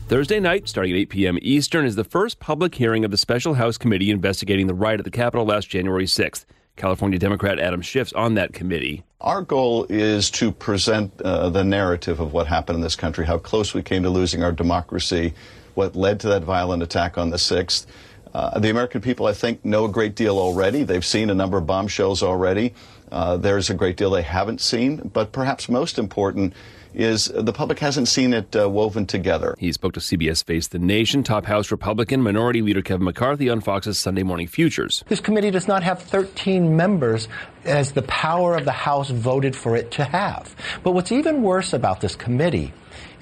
Thursday 0.08 0.40
night, 0.40 0.68
starting 0.68 0.92
at 0.92 0.98
8 0.98 1.08
p.m. 1.10 1.38
Eastern, 1.42 1.84
is 1.84 1.96
the 1.96 2.02
first 2.02 2.40
public 2.40 2.74
hearing 2.74 3.04
of 3.04 3.10
the 3.10 3.16
Special 3.16 3.54
House 3.54 3.76
Committee 3.76 4.10
investigating 4.10 4.66
the 4.66 4.74
riot 4.74 5.00
at 5.00 5.04
the 5.04 5.10
Capitol 5.10 5.44
last 5.46 5.68
January 5.68 6.06
6th. 6.06 6.46
California 6.76 7.18
Democrat 7.18 7.60
Adam 7.60 7.82
Schiff's 7.82 8.12
on 8.14 8.34
that 8.34 8.52
committee. 8.52 9.04
Our 9.20 9.42
goal 9.42 9.86
is 9.88 10.30
to 10.32 10.50
present 10.50 11.12
uh, 11.22 11.50
the 11.50 11.62
narrative 11.62 12.20
of 12.20 12.32
what 12.32 12.46
happened 12.46 12.76
in 12.76 12.82
this 12.82 12.96
country, 12.96 13.24
how 13.24 13.38
close 13.38 13.74
we 13.74 13.82
came 13.82 14.02
to 14.02 14.10
losing 14.10 14.42
our 14.42 14.50
democracy, 14.50 15.34
what 15.74 15.94
led 15.94 16.18
to 16.20 16.28
that 16.28 16.42
violent 16.42 16.82
attack 16.82 17.16
on 17.16 17.30
the 17.30 17.36
6th. 17.36 17.86
Uh, 18.32 18.58
the 18.58 18.70
American 18.70 19.00
people, 19.00 19.26
I 19.26 19.32
think, 19.32 19.64
know 19.64 19.84
a 19.84 19.88
great 19.88 20.16
deal 20.16 20.38
already. 20.38 20.82
They've 20.82 21.04
seen 21.04 21.30
a 21.30 21.34
number 21.34 21.56
of 21.56 21.66
bombshells 21.66 22.20
already. 22.20 22.74
Uh, 23.14 23.36
there's 23.36 23.70
a 23.70 23.74
great 23.74 23.96
deal 23.96 24.10
they 24.10 24.22
haven't 24.22 24.60
seen, 24.60 24.96
but 25.12 25.30
perhaps 25.30 25.68
most 25.68 26.00
important 26.00 26.52
is 26.94 27.26
the 27.26 27.52
public 27.52 27.78
hasn't 27.78 28.08
seen 28.08 28.34
it 28.34 28.56
uh, 28.56 28.68
woven 28.68 29.06
together. 29.06 29.54
He 29.58 29.72
spoke 29.72 29.92
to 29.92 30.00
CBS 30.00 30.42
Face 30.44 30.66
the 30.66 30.80
Nation, 30.80 31.22
top 31.22 31.44
House 31.44 31.70
Republican 31.70 32.22
Minority 32.22 32.60
Leader 32.60 32.82
Kevin 32.82 33.04
McCarthy 33.04 33.48
on 33.48 33.60
Fox's 33.60 33.98
Sunday 33.98 34.24
Morning 34.24 34.48
Futures. 34.48 35.04
This 35.06 35.20
committee 35.20 35.52
does 35.52 35.68
not 35.68 35.84
have 35.84 36.02
13 36.02 36.76
members 36.76 37.28
as 37.64 37.92
the 37.92 38.02
power 38.02 38.56
of 38.56 38.64
the 38.64 38.72
House 38.72 39.10
voted 39.10 39.54
for 39.54 39.76
it 39.76 39.92
to 39.92 40.04
have. 40.04 40.54
But 40.82 40.90
what's 40.92 41.12
even 41.12 41.42
worse 41.42 41.72
about 41.72 42.00
this 42.00 42.16
committee 42.16 42.72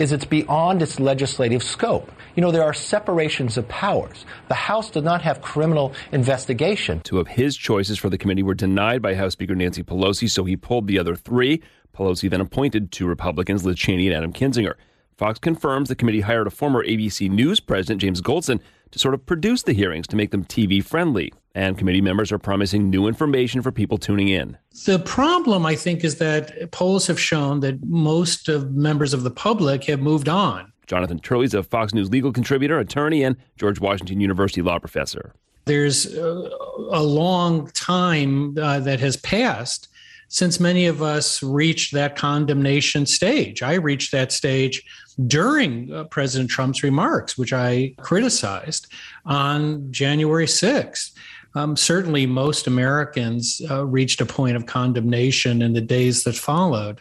is 0.03 0.13
it's 0.13 0.25
beyond 0.25 0.83
its 0.83 0.99
legislative 0.99 1.63
scope. 1.63 2.11
You 2.35 2.43
know, 2.43 2.51
there 2.51 2.65
are 2.65 2.75
separations 2.75 3.57
of 3.57 3.69
powers. 3.69 4.27
The 4.49 4.55
House 4.55 4.91
does 4.91 5.05
not 5.05 5.23
have 5.23 5.41
criminal 5.41 5.95
investigation. 6.11 7.01
Two 7.01 7.21
of 7.21 7.29
his 7.29 7.57
choices 7.57 7.99
for 7.99 8.11
the 8.11 8.19
committee 8.19 8.43
were 8.43 8.55
denied 8.55 9.01
by 9.01 9.15
House 9.15 9.33
Speaker 9.33 9.55
Nancy 9.55 9.85
Pelosi, 9.85 10.29
so 10.29 10.43
he 10.45 10.57
pulled 10.57 10.89
the 10.89 10.99
other 10.99 11.15
three. 11.15 11.63
Pelosi 11.97 12.29
then 12.29 12.41
appointed 12.41 12.91
two 12.91 13.07
Republicans, 13.07 13.65
Liz 13.65 13.79
Cheney 13.79 14.09
and 14.09 14.17
Adam 14.17 14.33
Kinzinger. 14.33 14.75
Fox 15.17 15.39
confirms 15.39 15.89
the 15.89 15.95
committee 15.95 16.23
hired 16.23 16.49
a 16.49 16.51
former 16.51 16.85
ABC 16.85 17.31
News 17.31 17.61
president, 17.61 18.01
James 18.01 18.21
Goldston, 18.21 18.61
to 18.91 18.99
sort 18.99 19.15
of 19.15 19.25
produce 19.25 19.63
the 19.63 19.73
hearings 19.73 20.09
to 20.09 20.17
make 20.17 20.33
them 20.33 20.45
TV 20.45 20.85
friendly. 20.85 21.33
And 21.55 21.77
committee 21.77 22.01
members 22.01 22.33
are 22.33 22.39
promising 22.39 22.89
new 22.89 23.07
information 23.07 23.61
for 23.61 23.71
people 23.71 23.99
tuning 23.99 24.29
in. 24.29 24.57
The 24.87 24.99
problem, 24.99 25.67
I 25.67 25.77
think, 25.77 26.03
is 26.03 26.17
that 26.17 26.71
polls 26.71 27.07
have 27.07 27.21
shown 27.21 27.61
that 27.61 27.85
most 27.85 28.49
of 28.49 28.73
members 28.73 29.13
of 29.13 29.23
the 29.23 29.31
public 29.31 29.85
have 29.85 30.01
moved 30.01 30.29
on. 30.29 30.73
Jonathan 30.87 31.19
Turley 31.19 31.45
is 31.45 31.55
a 31.55 31.63
Fox 31.63 31.95
News 31.95 32.11
legal 32.11 32.33
contributor, 32.33 32.79
attorney, 32.79 33.23
and 33.23 33.37
George 33.57 33.81
Washington 33.81 34.21
University 34.21 34.63
law 34.63 34.79
professor. 34.79 35.35
There's 35.65 36.07
a 36.15 37.03
long 37.03 37.69
time 37.69 38.59
uh, 38.59 38.81
that 38.81 38.99
has 39.01 39.17
passed 39.19 39.89
since 40.33 40.59
many 40.59 40.87
of 40.87 41.03
us 41.03 41.43
reached 41.43 41.93
that 41.93 42.17
condemnation 42.17 43.05
stage. 43.05 43.63
I 43.63 43.75
reached 43.75 44.13
that 44.13 44.33
stage 44.33 44.83
during 45.27 45.93
uh, 45.93 46.05
President 46.05 46.49
Trump's 46.51 46.83
remarks, 46.83 47.37
which 47.37 47.53
I 47.53 47.95
criticized 47.99 48.91
on 49.27 49.93
January 49.93 50.47
6th. 50.47 51.13
Um, 51.55 51.77
certainly, 51.77 52.27
most 52.27 52.67
Americans 52.67 53.61
uh, 53.71 53.85
reached 53.85 54.21
a 54.21 54.27
point 54.27 54.57
of 54.57 54.67
condemnation 54.67 55.63
in 55.63 55.73
the 55.73 55.81
days 55.81 56.25
that 56.25 56.35
followed. 56.35 57.01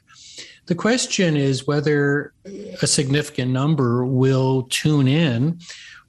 The 0.66 0.76
question 0.76 1.38
is 1.38 1.68
whether 1.68 2.34
a 2.82 2.88
significant 2.88 3.52
number 3.52 4.06
will 4.06 4.64
tune 4.70 5.08
in 5.08 5.60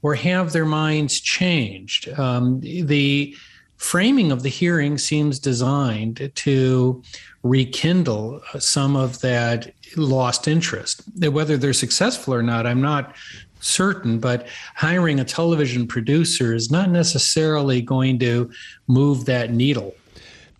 or 0.02 0.14
have 0.14 0.52
their 0.52 0.66
minds 0.66 1.20
changed. 1.20 2.08
Um, 2.18 2.60
the 2.60 3.34
framing 3.76 4.30
of 4.30 4.42
the 4.42 4.48
hearing 4.48 4.98
seems 4.98 5.38
designed 5.38 6.30
to 6.34 7.02
rekindle 7.42 8.40
some 8.58 8.94
of 8.94 9.20
that 9.20 9.72
lost 9.96 10.46
interest. 10.46 11.02
Whether 11.18 11.56
they're 11.56 11.72
successful 11.72 12.34
or 12.34 12.42
not, 12.42 12.66
I'm 12.66 12.80
not 12.80 13.14
certain, 13.62 14.18
but 14.18 14.46
hiring 14.74 15.20
a 15.20 15.24
television 15.24 15.86
producer 15.86 16.54
is 16.54 16.70
not 16.70 16.90
necessarily 16.90 17.80
going 17.80 18.18
to 18.18 18.50
move 18.86 19.24
that 19.24 19.50
needle. 19.50 19.94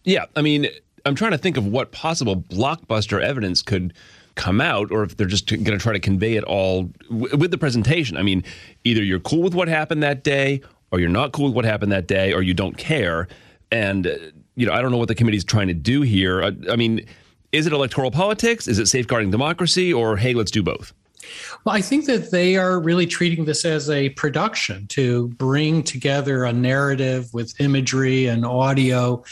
Yeah, 0.05 0.25
I 0.35 0.43
mean, 0.43 0.69
I'm 1.05 1.15
trying 1.15 1.33
to 1.33 1.39
think 1.39 1.57
of 1.57 1.67
what 1.67 1.93
possible 1.93 2.37
blockbuster 2.37 3.21
evidence 3.21 3.63
could 3.63 3.93
come 4.35 4.61
out 4.61 4.91
or 4.91 5.03
if 5.03 5.17
they're 5.17 5.27
just 5.27 5.47
going 5.47 5.65
to 5.65 5.79
try 5.79 5.93
to 5.93 6.01
convey 6.01 6.37
it 6.37 6.45
all 6.45 6.85
w- 7.11 7.37
with 7.37 7.51
the 7.51 7.59
presentation. 7.59 8.17
I 8.17 8.23
mean, 8.23 8.43
either 8.85 9.03
you're 9.03 9.21
cool 9.21 9.43
with 9.43 9.55
what 9.55 9.69
happened 9.69 10.03
that 10.03 10.25
day 10.25 10.63
or 10.93 11.01
you're 11.01 11.11
not 11.11 11.33
cool 11.33 11.47
with 11.47 11.55
what 11.55 11.65
happened 11.65 11.91
that 11.91 12.07
day, 12.07 12.33
or 12.33 12.43
you 12.43 12.55
don't 12.55 12.77
care. 12.77 13.27
And, 13.73 14.07
uh, 14.07 14.15
you 14.55 14.67
know, 14.67 14.73
I 14.73 14.83
don't 14.83 14.91
know 14.91 14.99
what 14.99 15.09
the 15.09 15.15
committee's 15.15 15.43
trying 15.43 15.69
to 15.69 15.75
do 15.75 16.03
here. 16.03 16.43
I, 16.43 16.53
I 16.71 16.77
mean, 16.77 17.05
is 17.51 17.67
it 17.67 17.73
electoral 17.73 18.11
politics? 18.11 18.69
Is 18.69 18.79
it 18.79 18.87
safeguarding 18.87 19.31
democracy? 19.31 19.93
Or, 19.93 20.19
hey, 20.19 20.35
let's 20.35 20.51
do 20.51 20.63
both? 20.63 20.93
Well, 21.65 21.75
I 21.75 21.81
think 21.81 22.07
that 22.07 22.31
they 22.31 22.57
are 22.57 22.81
really 22.81 23.07
treating 23.07 23.45
this 23.45 23.65
as 23.65 23.89
a 23.91 24.11
production 24.11 24.87
to 24.89 25.29
bring 25.29 25.83
together 25.83 26.45
a 26.45 26.53
narrative 26.53 27.33
with 27.33 27.61
imagery 27.61 28.27
and 28.27 28.45
audio 28.45 29.23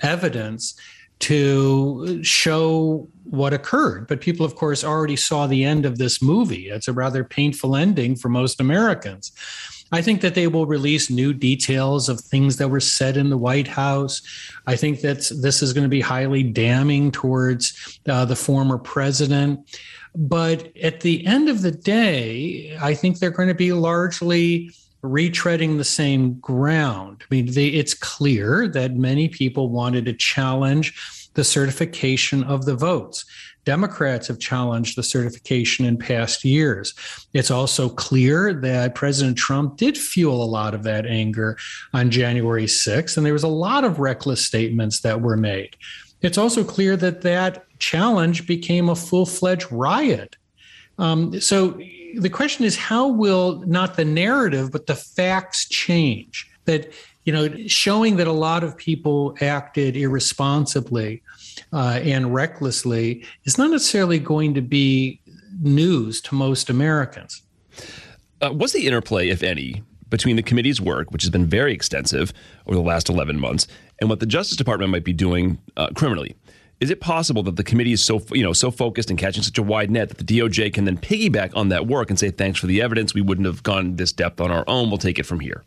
evidence 0.00 0.74
to 1.20 2.22
show 2.22 3.08
what 3.24 3.52
occurred. 3.52 4.06
But 4.06 4.20
people, 4.20 4.44
of 4.46 4.54
course, 4.54 4.82
already 4.82 5.16
saw 5.16 5.46
the 5.46 5.64
end 5.64 5.84
of 5.84 5.98
this 5.98 6.22
movie. 6.22 6.68
It's 6.68 6.88
a 6.88 6.92
rather 6.92 7.24
painful 7.24 7.76
ending 7.76 8.16
for 8.16 8.28
most 8.28 8.60
Americans. 8.60 9.32
I 9.92 10.02
think 10.02 10.20
that 10.20 10.34
they 10.34 10.46
will 10.46 10.66
release 10.66 11.10
new 11.10 11.32
details 11.34 12.08
of 12.08 12.20
things 12.20 12.56
that 12.56 12.68
were 12.68 12.80
said 12.80 13.16
in 13.16 13.28
the 13.28 13.36
White 13.36 13.66
House. 13.66 14.22
I 14.66 14.76
think 14.76 15.00
that 15.00 15.30
this 15.42 15.62
is 15.62 15.72
going 15.72 15.84
to 15.84 15.88
be 15.88 16.00
highly 16.00 16.44
damning 16.44 17.10
towards 17.10 17.98
uh, 18.08 18.24
the 18.24 18.36
former 18.36 18.78
president. 18.78 19.68
But 20.14 20.76
at 20.76 21.00
the 21.00 21.24
end 21.26 21.48
of 21.48 21.62
the 21.62 21.70
day, 21.70 22.76
I 22.80 22.94
think 22.94 23.18
they're 23.18 23.30
going 23.30 23.48
to 23.48 23.54
be 23.54 23.72
largely 23.72 24.70
retreading 25.02 25.78
the 25.78 25.84
same 25.84 26.34
ground. 26.40 27.22
I 27.22 27.34
mean, 27.34 27.52
they, 27.52 27.68
it's 27.68 27.94
clear 27.94 28.68
that 28.68 28.96
many 28.96 29.28
people 29.28 29.70
wanted 29.70 30.04
to 30.06 30.12
challenge 30.12 31.30
the 31.34 31.44
certification 31.44 32.42
of 32.44 32.64
the 32.64 32.74
votes. 32.74 33.24
Democrats 33.64 34.26
have 34.28 34.38
challenged 34.38 34.96
the 34.96 35.02
certification 35.02 35.84
in 35.84 35.96
past 35.96 36.44
years. 36.44 36.94
It's 37.34 37.50
also 37.50 37.88
clear 37.88 38.54
that 38.54 38.94
President 38.94 39.36
Trump 39.36 39.76
did 39.76 39.96
fuel 39.96 40.42
a 40.42 40.44
lot 40.44 40.74
of 40.74 40.82
that 40.84 41.06
anger 41.06 41.56
on 41.92 42.10
January 42.10 42.64
6th, 42.64 43.16
and 43.16 43.24
there 43.24 43.32
was 43.32 43.42
a 43.42 43.48
lot 43.48 43.84
of 43.84 44.00
reckless 44.00 44.44
statements 44.44 45.00
that 45.00 45.20
were 45.20 45.36
made. 45.36 45.76
It's 46.22 46.38
also 46.38 46.64
clear 46.64 46.96
that 46.96 47.22
that 47.22 47.66
challenge 47.80 48.46
became 48.46 48.88
a 48.88 48.94
full 48.94 49.26
fledged 49.26 49.70
riot. 49.70 50.36
Um, 50.98 51.40
so 51.40 51.80
the 52.14 52.30
question 52.30 52.64
is 52.64 52.76
how 52.76 53.08
will 53.08 53.62
not 53.66 53.96
the 53.96 54.04
narrative, 54.04 54.70
but 54.70 54.86
the 54.86 54.94
facts 54.94 55.68
change? 55.68 56.46
That, 56.66 56.92
you 57.24 57.32
know, 57.32 57.48
showing 57.66 58.16
that 58.16 58.26
a 58.26 58.32
lot 58.32 58.62
of 58.62 58.76
people 58.76 59.36
acted 59.40 59.96
irresponsibly 59.96 61.22
uh, 61.72 62.00
and 62.02 62.32
recklessly 62.32 63.24
is 63.44 63.58
not 63.58 63.70
necessarily 63.70 64.18
going 64.18 64.54
to 64.54 64.60
be 64.60 65.20
news 65.60 66.20
to 66.22 66.34
most 66.34 66.70
Americans. 66.70 67.42
Uh, 68.40 68.50
what's 68.50 68.72
the 68.72 68.86
interplay, 68.86 69.28
if 69.28 69.42
any, 69.42 69.82
between 70.08 70.36
the 70.36 70.42
committee's 70.42 70.80
work, 70.80 71.10
which 71.10 71.22
has 71.22 71.30
been 71.30 71.46
very 71.46 71.72
extensive 71.72 72.32
over 72.66 72.76
the 72.76 72.82
last 72.82 73.08
11 73.08 73.38
months, 73.38 73.66
and 74.00 74.08
what 74.10 74.20
the 74.20 74.26
Justice 74.26 74.56
Department 74.56 74.90
might 74.90 75.04
be 75.04 75.12
doing 75.12 75.58
uh, 75.76 75.88
criminally? 75.94 76.36
Is 76.80 76.90
it 76.90 77.00
possible 77.00 77.42
that 77.42 77.56
the 77.56 77.62
committee 77.62 77.92
is 77.92 78.02
so 78.02 78.22
you 78.32 78.42
know 78.42 78.54
so 78.54 78.70
focused 78.70 79.10
and 79.10 79.18
catching 79.18 79.42
such 79.42 79.58
a 79.58 79.62
wide 79.62 79.90
net 79.90 80.08
that 80.08 80.18
the 80.18 80.24
DOJ 80.24 80.72
can 80.72 80.86
then 80.86 80.96
piggyback 80.96 81.54
on 81.54 81.68
that 81.68 81.86
work 81.86 82.08
and 82.08 82.18
say, 82.18 82.30
"Thanks 82.30 82.58
for 82.58 82.66
the 82.66 82.80
evidence. 82.80 83.12
We 83.12 83.20
wouldn't 83.20 83.46
have 83.46 83.62
gone 83.62 83.96
this 83.96 84.12
depth 84.12 84.40
on 84.40 84.50
our 84.50 84.64
own. 84.66 84.88
We'll 84.88 84.98
take 84.98 85.18
it 85.18 85.26
from 85.26 85.40
here." 85.40 85.64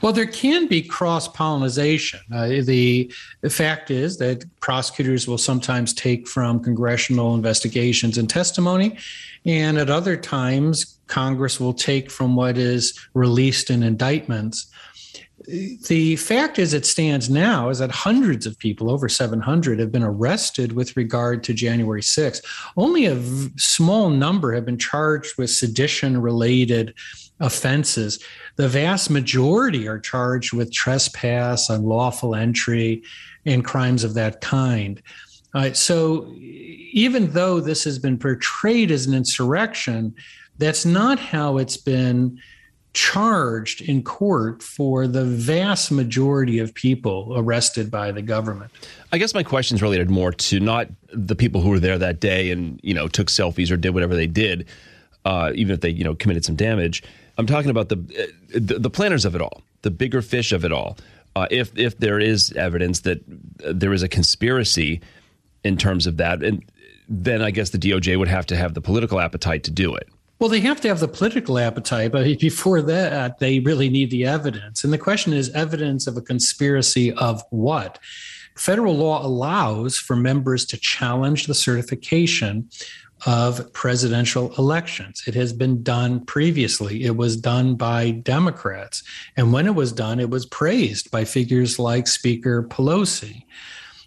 Well, 0.00 0.12
there 0.12 0.26
can 0.26 0.66
be 0.66 0.82
cross 0.82 1.28
pollination. 1.28 2.20
Uh, 2.32 2.46
the, 2.62 3.12
the 3.40 3.50
fact 3.50 3.90
is 3.90 4.18
that 4.18 4.44
prosecutors 4.60 5.26
will 5.26 5.38
sometimes 5.38 5.92
take 5.92 6.28
from 6.28 6.62
congressional 6.62 7.34
investigations 7.34 8.16
and 8.18 8.30
testimony, 8.30 8.96
and 9.44 9.76
at 9.76 9.90
other 9.90 10.16
times, 10.16 10.98
Congress 11.06 11.60
will 11.60 11.74
take 11.74 12.10
from 12.10 12.34
what 12.36 12.56
is 12.56 12.98
released 13.14 13.68
in 13.70 13.82
indictments. 13.82 14.66
The 15.46 16.16
fact 16.16 16.58
as 16.58 16.72
it 16.72 16.86
stands 16.86 17.28
now 17.28 17.68
is 17.68 17.78
that 17.78 17.90
hundreds 17.90 18.46
of 18.46 18.58
people, 18.58 18.90
over 18.90 19.08
700, 19.08 19.78
have 19.78 19.92
been 19.92 20.02
arrested 20.02 20.72
with 20.72 20.96
regard 20.96 21.42
to 21.44 21.54
January 21.54 22.00
6th. 22.00 22.44
Only 22.76 23.06
a 23.06 23.14
v- 23.14 23.50
small 23.56 24.10
number 24.10 24.52
have 24.52 24.64
been 24.64 24.78
charged 24.78 25.36
with 25.36 25.50
sedition 25.50 26.20
related 26.20 26.94
offenses. 27.40 28.22
The 28.56 28.68
vast 28.68 29.10
majority 29.10 29.86
are 29.86 29.98
charged 29.98 30.52
with 30.52 30.72
trespass, 30.72 31.68
unlawful 31.68 32.34
entry, 32.34 33.02
and 33.44 33.64
crimes 33.64 34.04
of 34.04 34.14
that 34.14 34.40
kind. 34.40 35.02
Uh, 35.54 35.72
so, 35.72 36.32
even 36.38 37.30
though 37.30 37.60
this 37.60 37.84
has 37.84 37.98
been 37.98 38.18
portrayed 38.18 38.90
as 38.90 39.06
an 39.06 39.14
insurrection, 39.14 40.14
that's 40.58 40.84
not 40.84 41.18
how 41.18 41.58
it's 41.58 41.76
been 41.76 42.40
charged 42.94 43.82
in 43.82 44.02
court 44.02 44.62
for 44.62 45.06
the 45.06 45.24
vast 45.24 45.90
majority 45.90 46.60
of 46.60 46.72
people 46.72 47.34
arrested 47.36 47.90
by 47.90 48.12
the 48.12 48.22
government. 48.22 48.70
I 49.12 49.18
guess 49.18 49.34
my 49.34 49.42
question 49.42 49.74
is 49.74 49.82
related 49.82 50.10
more 50.10 50.32
to 50.32 50.60
not 50.60 50.88
the 51.12 51.34
people 51.34 51.60
who 51.60 51.70
were 51.70 51.80
there 51.80 51.98
that 51.98 52.20
day 52.20 52.50
and 52.50 52.80
you 52.82 52.94
know 52.94 53.08
took 53.08 53.26
selfies 53.26 53.70
or 53.70 53.76
did 53.76 53.90
whatever 53.90 54.14
they 54.14 54.28
did, 54.28 54.66
uh, 55.24 55.52
even 55.54 55.74
if 55.74 55.80
they 55.80 55.90
you 55.90 56.04
know 56.04 56.14
committed 56.14 56.44
some 56.44 56.56
damage. 56.56 57.02
I'm 57.36 57.46
talking 57.46 57.70
about 57.70 57.88
the 57.88 57.96
the, 58.54 58.78
the 58.78 58.90
planners 58.90 59.24
of 59.24 59.34
it 59.34 59.42
all, 59.42 59.62
the 59.82 59.90
bigger 59.90 60.22
fish 60.22 60.52
of 60.52 60.64
it 60.64 60.72
all. 60.72 60.96
Uh, 61.36 61.48
if 61.50 61.76
if 61.76 61.98
there 61.98 62.20
is 62.20 62.52
evidence 62.52 63.00
that 63.00 63.20
there 63.58 63.92
is 63.92 64.04
a 64.04 64.08
conspiracy 64.08 65.00
in 65.64 65.76
terms 65.76 66.06
of 66.06 66.16
that, 66.18 66.44
and 66.44 66.64
then 67.08 67.42
I 67.42 67.50
guess 67.50 67.70
the 67.70 67.78
DOJ 67.78 68.16
would 68.18 68.28
have 68.28 68.46
to 68.46 68.56
have 68.56 68.74
the 68.74 68.80
political 68.80 69.18
appetite 69.18 69.64
to 69.64 69.72
do 69.72 69.94
it. 69.96 70.08
Well, 70.44 70.50
they 70.50 70.60
have 70.60 70.82
to 70.82 70.88
have 70.88 71.00
the 71.00 71.08
political 71.08 71.58
appetite, 71.58 72.12
but 72.12 72.24
before 72.38 72.82
that, 72.82 73.38
they 73.38 73.60
really 73.60 73.88
need 73.88 74.10
the 74.10 74.26
evidence. 74.26 74.84
And 74.84 74.92
the 74.92 74.98
question 74.98 75.32
is 75.32 75.48
evidence 75.52 76.06
of 76.06 76.18
a 76.18 76.20
conspiracy 76.20 77.10
of 77.12 77.42
what? 77.48 77.98
Federal 78.54 78.94
law 78.94 79.24
allows 79.26 79.96
for 79.96 80.14
members 80.16 80.66
to 80.66 80.76
challenge 80.76 81.46
the 81.46 81.54
certification 81.54 82.68
of 83.24 83.72
presidential 83.72 84.54
elections. 84.58 85.22
It 85.26 85.34
has 85.34 85.54
been 85.54 85.82
done 85.82 86.22
previously. 86.26 87.04
It 87.04 87.16
was 87.16 87.38
done 87.38 87.76
by 87.76 88.10
Democrats. 88.10 89.02
And 89.38 89.50
when 89.50 89.66
it 89.66 89.74
was 89.74 89.92
done, 89.92 90.20
it 90.20 90.28
was 90.28 90.44
praised 90.44 91.10
by 91.10 91.24
figures 91.24 91.78
like 91.78 92.06
Speaker 92.06 92.64
Pelosi. 92.64 93.46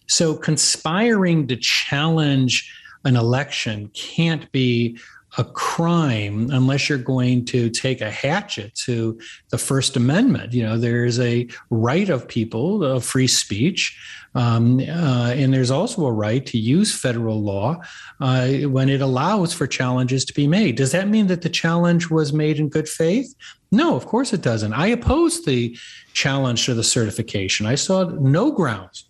So 0.05 0.35
conspiring 0.35 1.47
to 1.47 1.55
challenge 1.55 2.71
an 3.05 3.15
election 3.15 3.89
can't 3.95 4.51
be 4.51 4.99
a 5.37 5.43
crime 5.43 6.49
unless 6.51 6.89
you're 6.89 6.97
going 6.97 7.45
to 7.45 7.69
take 7.69 8.01
a 8.01 8.09
hatchet 8.09 8.73
to 8.73 9.19
the 9.49 9.57
First 9.57 9.95
Amendment. 9.95 10.51
You 10.51 10.63
know, 10.63 10.77
there's 10.77 11.19
a 11.19 11.47
right 11.69 12.09
of 12.09 12.27
people 12.27 12.83
of 12.83 13.05
free 13.05 13.27
speech, 13.27 13.97
um, 14.33 14.79
uh, 14.79 15.33
and 15.35 15.53
there's 15.53 15.69
also 15.69 16.05
a 16.05 16.11
right 16.11 16.45
to 16.47 16.57
use 16.57 16.99
federal 16.99 17.41
law 17.41 17.79
uh, 18.19 18.47
when 18.47 18.89
it 18.89 19.01
allows 19.01 19.53
for 19.53 19.67
challenges 19.67 20.25
to 20.25 20.33
be 20.33 20.47
made. 20.47 20.75
Does 20.75 20.91
that 20.91 21.07
mean 21.07 21.27
that 21.27 21.43
the 21.43 21.49
challenge 21.49 22.09
was 22.09 22.33
made 22.33 22.59
in 22.59 22.67
good 22.67 22.89
faith? 22.89 23.33
No, 23.71 23.95
of 23.95 24.07
course 24.07 24.33
it 24.33 24.41
doesn't. 24.41 24.73
I 24.73 24.87
oppose 24.87 25.45
the 25.45 25.77
challenge 26.13 26.65
to 26.65 26.73
the 26.73 26.83
certification. 26.83 27.67
I 27.67 27.75
saw 27.75 28.03
no 28.03 28.51
grounds 28.51 29.07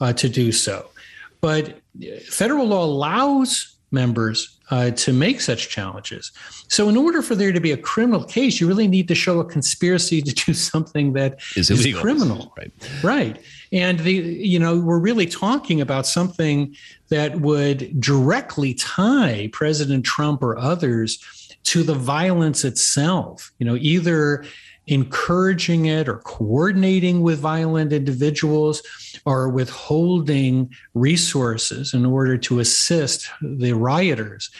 uh, 0.00 0.12
to 0.14 0.28
do 0.28 0.52
so. 0.52 0.86
But 1.40 1.80
federal 2.28 2.66
law 2.66 2.84
allows 2.84 3.76
members 3.90 4.58
uh, 4.70 4.90
to 4.92 5.12
make 5.12 5.40
such 5.40 5.68
challenges. 5.68 6.32
So, 6.68 6.88
in 6.88 6.96
order 6.96 7.22
for 7.22 7.34
there 7.34 7.52
to 7.52 7.60
be 7.60 7.72
a 7.72 7.76
criminal 7.76 8.24
case, 8.24 8.60
you 8.60 8.66
really 8.66 8.88
need 8.88 9.08
to 9.08 9.14
show 9.14 9.40
a 9.40 9.44
conspiracy 9.44 10.22
to 10.22 10.32
do 10.32 10.54
something 10.54 11.12
that 11.14 11.40
is, 11.56 11.70
is 11.70 11.80
illegal. 11.80 12.00
criminal. 12.00 12.54
Right. 12.56 12.72
Right. 13.02 13.38
And 13.72 13.98
the 14.00 14.12
you 14.12 14.58
know 14.58 14.78
we're 14.78 14.98
really 14.98 15.26
talking 15.26 15.80
about 15.80 16.06
something 16.06 16.74
that 17.08 17.40
would 17.40 18.00
directly 18.00 18.74
tie 18.74 19.50
President 19.52 20.04
Trump 20.04 20.42
or 20.42 20.58
others 20.58 21.18
to 21.64 21.82
the 21.82 21.94
violence 21.94 22.64
itself. 22.64 23.52
You 23.58 23.66
know, 23.66 23.76
either 23.80 24.44
encouraging 24.86 25.86
it 25.86 26.08
or 26.08 26.18
coordinating 26.18 27.22
with 27.22 27.38
violent 27.38 27.92
individuals 27.92 28.82
or 29.24 29.48
withholding 29.48 30.70
resources 30.94 31.94
in 31.94 32.04
order 32.04 32.36
to 32.36 32.60
assist 32.60 33.30
the 33.40 33.72
rioters. 33.72 34.50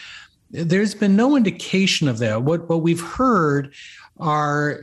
There's 0.51 0.95
been 0.95 1.15
no 1.15 1.35
indication 1.35 2.07
of 2.07 2.17
that. 2.19 2.43
What, 2.43 2.69
what 2.69 2.81
we've 2.81 3.01
heard 3.01 3.73
are 4.19 4.81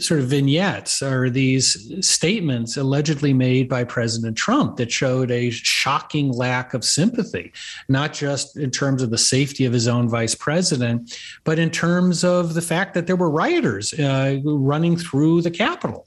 sort 0.00 0.20
of 0.20 0.26
vignettes 0.26 1.02
or 1.02 1.28
these 1.28 2.06
statements 2.06 2.76
allegedly 2.76 3.34
made 3.34 3.68
by 3.68 3.84
President 3.84 4.36
Trump 4.36 4.76
that 4.76 4.90
showed 4.90 5.30
a 5.30 5.50
shocking 5.50 6.32
lack 6.32 6.72
of 6.72 6.84
sympathy, 6.84 7.52
not 7.88 8.14
just 8.14 8.56
in 8.56 8.70
terms 8.70 9.02
of 9.02 9.10
the 9.10 9.18
safety 9.18 9.66
of 9.66 9.72
his 9.72 9.86
own 9.86 10.08
vice 10.08 10.34
president, 10.34 11.18
but 11.44 11.58
in 11.58 11.70
terms 11.70 12.24
of 12.24 12.54
the 12.54 12.62
fact 12.62 12.94
that 12.94 13.06
there 13.06 13.16
were 13.16 13.30
rioters 13.30 13.92
uh, 13.94 14.38
running 14.44 14.96
through 14.96 15.42
the 15.42 15.50
Capitol. 15.50 16.06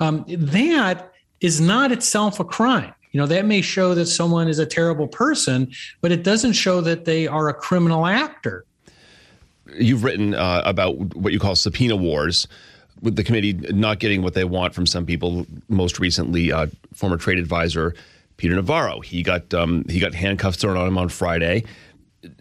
Um, 0.00 0.24
that 0.28 1.10
is 1.40 1.60
not 1.60 1.90
itself 1.90 2.38
a 2.38 2.44
crime. 2.44 2.92
You 3.12 3.20
know, 3.20 3.26
that 3.26 3.46
may 3.46 3.62
show 3.62 3.94
that 3.94 4.06
someone 4.06 4.48
is 4.48 4.58
a 4.58 4.66
terrible 4.66 5.06
person, 5.06 5.72
but 6.00 6.10
it 6.10 6.24
doesn't 6.24 6.54
show 6.54 6.80
that 6.80 7.04
they 7.04 7.26
are 7.28 7.48
a 7.48 7.54
criminal 7.54 8.06
actor 8.06 8.66
you've 9.76 10.04
written 10.04 10.34
uh, 10.34 10.62
about 10.64 10.96
what 11.16 11.32
you 11.32 11.38
call 11.38 11.56
subpoena 11.56 11.96
wars 11.96 12.46
with 13.02 13.16
the 13.16 13.24
committee 13.24 13.52
not 13.52 13.98
getting 13.98 14.22
what 14.22 14.34
they 14.34 14.44
want 14.44 14.74
from 14.74 14.86
some 14.86 15.06
people. 15.06 15.46
Most 15.68 15.98
recently, 15.98 16.52
uh, 16.52 16.66
former 16.94 17.16
trade 17.16 17.38
advisor 17.38 17.94
Peter 18.36 18.54
Navarro. 18.54 19.00
He 19.00 19.22
got 19.22 19.52
um, 19.54 19.84
he 19.88 20.00
got 20.00 20.14
handcuffs 20.14 20.56
thrown 20.56 20.76
on 20.76 20.88
him 20.88 20.98
on 20.98 21.08
Friday. 21.08 21.64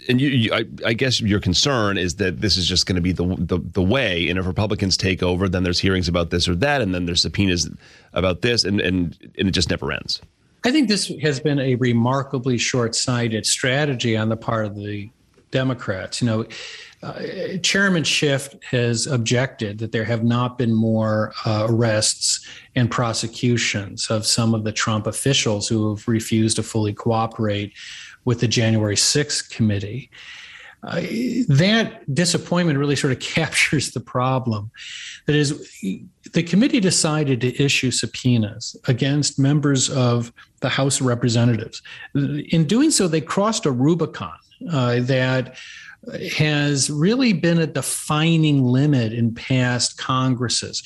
And 0.07 0.21
you, 0.21 0.29
you, 0.29 0.53
I, 0.53 0.63
I, 0.85 0.93
guess 0.93 1.19
your 1.19 1.41
concern 1.41 1.97
is 1.97 2.15
that 2.15 2.39
this 2.39 2.55
is 2.55 2.69
just 2.69 2.85
going 2.85 2.95
to 2.95 3.01
be 3.01 3.11
the, 3.11 3.35
the, 3.37 3.57
the 3.57 3.81
way. 3.81 4.29
And 4.29 4.39
if 4.39 4.47
Republicans 4.47 4.95
take 4.95 5.21
over, 5.21 5.49
then 5.49 5.63
there's 5.63 5.79
hearings 5.79 6.07
about 6.07 6.29
this 6.29 6.47
or 6.47 6.55
that, 6.55 6.79
and 6.79 6.95
then 6.95 7.05
there's 7.05 7.21
subpoenas 7.21 7.69
about 8.13 8.43
this, 8.43 8.63
and 8.63 8.79
and, 8.79 9.17
and 9.37 9.49
it 9.49 9.51
just 9.51 9.69
never 9.69 9.91
ends. 9.91 10.21
I 10.63 10.71
think 10.71 10.87
this 10.87 11.11
has 11.21 11.41
been 11.41 11.59
a 11.59 11.75
remarkably 11.75 12.57
short-sighted 12.57 13.45
strategy 13.45 14.15
on 14.15 14.29
the 14.29 14.37
part 14.37 14.65
of 14.65 14.75
the 14.75 15.09
Democrats. 15.51 16.21
You 16.21 16.27
know, 16.27 16.45
uh, 17.03 17.57
Chairman 17.61 18.03
Schiff 18.03 18.55
has 18.71 19.07
objected 19.07 19.79
that 19.79 19.91
there 19.91 20.05
have 20.05 20.23
not 20.23 20.57
been 20.57 20.73
more 20.73 21.33
uh, 21.45 21.67
arrests 21.69 22.47
and 22.75 22.89
prosecutions 22.89 24.09
of 24.09 24.25
some 24.25 24.53
of 24.53 24.63
the 24.63 24.71
Trump 24.71 25.05
officials 25.05 25.67
who 25.67 25.95
have 25.95 26.07
refused 26.07 26.55
to 26.55 26.63
fully 26.63 26.93
cooperate 26.93 27.73
with 28.23 28.39
the 28.39 28.47
January 28.47 28.95
6th 28.95 29.49
committee. 29.49 30.09
Uh, 30.83 31.01
that 31.47 32.01
disappointment 32.13 32.77
really 32.79 32.95
sort 32.95 33.11
of 33.13 33.19
captures 33.35 33.91
the 33.91 33.99
problem. 33.99 34.71
That 35.25 35.35
is, 35.35 35.69
the 36.33 36.43
committee 36.43 36.79
decided 36.79 37.41
to 37.41 37.61
issue 37.61 37.91
subpoenas 37.91 38.77
against 38.87 39.39
members 39.39 39.89
of 39.89 40.31
the 40.61 40.69
House 40.69 41.01
of 41.01 41.05
Representatives. 41.05 41.81
In 42.15 42.65
doing 42.65 42.91
so, 42.91 43.07
they 43.07 43.21
crossed 43.21 43.65
a 43.65 43.71
Rubicon 43.71 44.37
uh, 44.71 45.01
that 45.01 45.57
has 46.37 46.89
really 46.89 47.33
been 47.33 47.59
a 47.59 47.67
defining 47.67 48.63
limit 48.63 49.13
in 49.13 49.33
past 49.33 49.97
Congresses. 49.97 50.83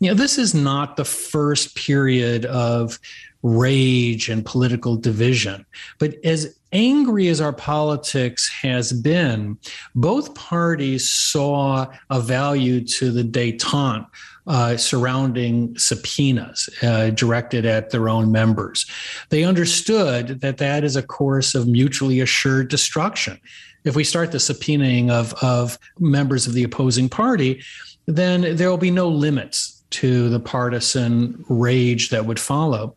You 0.00 0.08
know, 0.08 0.14
this 0.14 0.38
is 0.38 0.54
not 0.54 0.96
the 0.96 1.04
first 1.04 1.74
period 1.74 2.44
of 2.46 2.98
rage 3.42 4.28
and 4.28 4.44
political 4.44 4.96
division, 4.96 5.64
but 5.98 6.14
as 6.24 6.58
angry 6.72 7.28
as 7.28 7.40
our 7.40 7.52
politics 7.52 8.48
has 8.48 8.92
been, 8.92 9.56
both 9.94 10.34
parties 10.34 11.10
saw 11.10 11.86
a 12.10 12.20
value 12.20 12.84
to 12.84 13.10
the 13.10 13.22
detente 13.22 14.06
uh, 14.46 14.76
surrounding 14.76 15.76
subpoenas 15.78 16.68
uh, 16.82 17.10
directed 17.10 17.64
at 17.64 17.90
their 17.90 18.08
own 18.08 18.30
members. 18.30 18.86
They 19.30 19.44
understood 19.44 20.40
that 20.40 20.58
that 20.58 20.84
is 20.84 20.96
a 20.96 21.02
course 21.02 21.54
of 21.54 21.66
mutually 21.66 22.20
assured 22.20 22.68
destruction 22.68 23.40
if 23.86 23.94
we 23.94 24.04
start 24.04 24.32
the 24.32 24.38
subpoenaing 24.38 25.10
of, 25.10 25.32
of 25.42 25.78
members 25.98 26.46
of 26.46 26.52
the 26.52 26.64
opposing 26.64 27.08
party, 27.08 27.62
then 28.06 28.56
there 28.56 28.68
will 28.68 28.76
be 28.76 28.90
no 28.90 29.08
limits 29.08 29.82
to 29.90 30.28
the 30.28 30.40
partisan 30.40 31.44
rage 31.48 32.10
that 32.10 32.26
would 32.26 32.40
follow. 32.40 32.94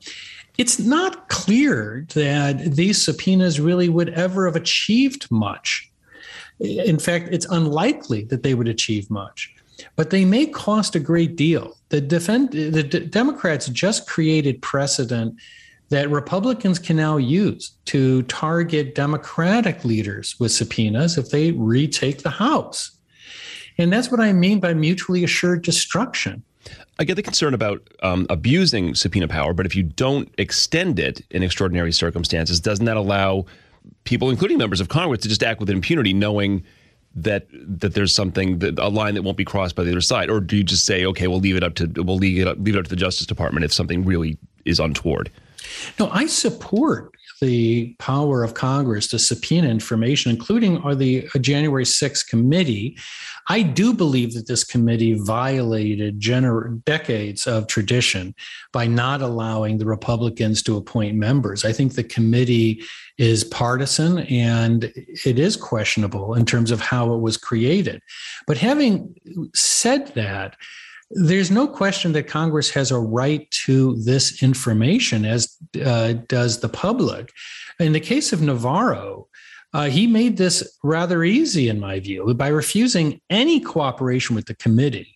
It's 0.57 0.79
not 0.79 1.29
clear 1.29 2.05
that 2.15 2.75
these 2.75 3.01
subpoenas 3.01 3.59
really 3.59 3.87
would 3.87 4.09
ever 4.09 4.45
have 4.47 4.55
achieved 4.55 5.29
much. 5.31 5.89
In 6.59 6.99
fact, 6.99 7.29
it's 7.31 7.45
unlikely 7.45 8.23
that 8.25 8.43
they 8.43 8.55
would 8.55 8.67
achieve 8.67 9.09
much, 9.09 9.55
but 9.95 10.09
they 10.09 10.25
may 10.25 10.47
cost 10.47 10.95
a 10.95 10.99
great 10.99 11.35
deal. 11.35 11.77
The, 11.89 12.01
defend, 12.01 12.51
the 12.51 12.83
Democrats 12.83 13.67
just 13.67 14.07
created 14.07 14.61
precedent 14.61 15.35
that 15.89 16.09
Republicans 16.09 16.79
can 16.79 16.95
now 16.95 17.17
use 17.17 17.71
to 17.85 18.21
target 18.23 18.95
Democratic 18.95 19.83
leaders 19.83 20.39
with 20.39 20.51
subpoenas 20.51 21.17
if 21.17 21.29
they 21.29 21.51
retake 21.51 22.21
the 22.23 22.29
House. 22.29 22.91
And 23.77 23.91
that's 23.91 24.11
what 24.11 24.19
I 24.19 24.33
mean 24.33 24.59
by 24.59 24.73
mutually 24.73 25.23
assured 25.23 25.63
destruction. 25.63 26.43
I 26.99 27.05
get 27.05 27.15
the 27.15 27.23
concern 27.23 27.53
about 27.53 27.81
um, 28.03 28.27
abusing 28.29 28.93
subpoena 28.93 29.27
power, 29.27 29.53
but 29.53 29.65
if 29.65 29.75
you 29.75 29.83
don't 29.83 30.33
extend 30.37 30.99
it 30.99 31.21
in 31.31 31.43
extraordinary 31.43 31.93
circumstances, 31.93 32.59
doesn't 32.59 32.85
that 32.85 32.97
allow 32.97 33.45
people, 34.03 34.29
including 34.29 34.57
members 34.57 34.81
of 34.81 34.89
Congress, 34.89 35.21
to 35.21 35.29
just 35.29 35.41
act 35.41 35.59
with 35.59 35.69
impunity, 35.69 36.13
knowing 36.13 36.63
that 37.15 37.47
that 37.51 37.95
there's 37.95 38.13
something 38.13 38.59
that 38.59 38.77
a 38.77 38.89
line 38.89 39.15
that 39.15 39.23
won't 39.23 39.37
be 39.37 39.45
crossed 39.45 39.75
by 39.75 39.83
the 39.83 39.91
other 39.91 40.01
side, 40.01 40.29
or 40.29 40.39
do 40.39 40.57
you 40.57 40.63
just 40.63 40.85
say, 40.85 41.05
okay, 41.05 41.27
we'll 41.27 41.39
leave 41.39 41.55
it 41.55 41.63
up 41.63 41.75
to 41.75 41.87
we'll 42.03 42.17
leave 42.17 42.41
it 42.41 42.47
up, 42.47 42.57
leave 42.59 42.75
it 42.75 42.79
up 42.79 42.83
to 42.83 42.89
the 42.89 42.95
Justice 42.95 43.25
Department 43.25 43.63
if 43.63 43.73
something 43.73 44.05
really 44.05 44.37
is 44.65 44.79
untoward? 44.79 45.31
No, 45.99 46.09
I 46.11 46.27
support 46.27 47.15
the 47.41 47.95
power 47.99 48.43
of 48.43 48.53
Congress 48.53 49.07
to 49.07 49.19
subpoena 49.19 49.69
information, 49.69 50.31
including 50.31 50.81
the 50.97 51.27
uh, 51.33 51.39
January 51.39 51.85
6th 51.85 52.27
committee. 52.27 52.97
I 53.47 53.61
do 53.61 53.93
believe 53.93 54.33
that 54.33 54.47
this 54.47 54.63
committee 54.63 55.13
violated 55.13 56.19
gener- 56.19 56.83
decades 56.83 57.47
of 57.47 57.67
tradition 57.67 58.35
by 58.73 58.87
not 58.87 59.21
allowing 59.21 59.77
the 59.77 59.85
Republicans 59.85 60.61
to 60.63 60.77
appoint 60.77 61.15
members. 61.15 61.63
I 61.63 61.71
think 61.71 61.93
the 61.93 62.03
committee 62.03 62.83
is 63.17 63.43
partisan 63.43 64.19
and 64.19 64.85
it 65.25 65.39
is 65.39 65.55
questionable 65.55 66.33
in 66.33 66.45
terms 66.45 66.71
of 66.71 66.79
how 66.79 67.13
it 67.13 67.19
was 67.19 67.37
created. 67.37 68.01
But 68.47 68.57
having 68.57 69.15
said 69.53 70.07
that, 70.15 70.55
there's 71.11 71.49
no 71.49 71.67
question 71.67 72.13
that 72.13 72.27
Congress 72.27 72.69
has 72.71 72.91
a 72.91 72.99
right 72.99 73.49
to 73.65 73.95
this 74.03 74.43
information, 74.43 75.25
as 75.25 75.57
uh, 75.83 76.13
does 76.27 76.59
the 76.59 76.69
public. 76.69 77.31
In 77.79 77.93
the 77.93 77.99
case 77.99 78.31
of 78.31 78.41
Navarro, 78.41 79.27
uh, 79.73 79.85
he 79.85 80.07
made 80.07 80.37
this 80.37 80.77
rather 80.83 81.23
easy, 81.23 81.67
in 81.69 81.79
my 81.79 81.99
view, 81.99 82.33
by 82.33 82.47
refusing 82.47 83.21
any 83.29 83.59
cooperation 83.59 84.35
with 84.35 84.45
the 84.45 84.55
committee. 84.55 85.15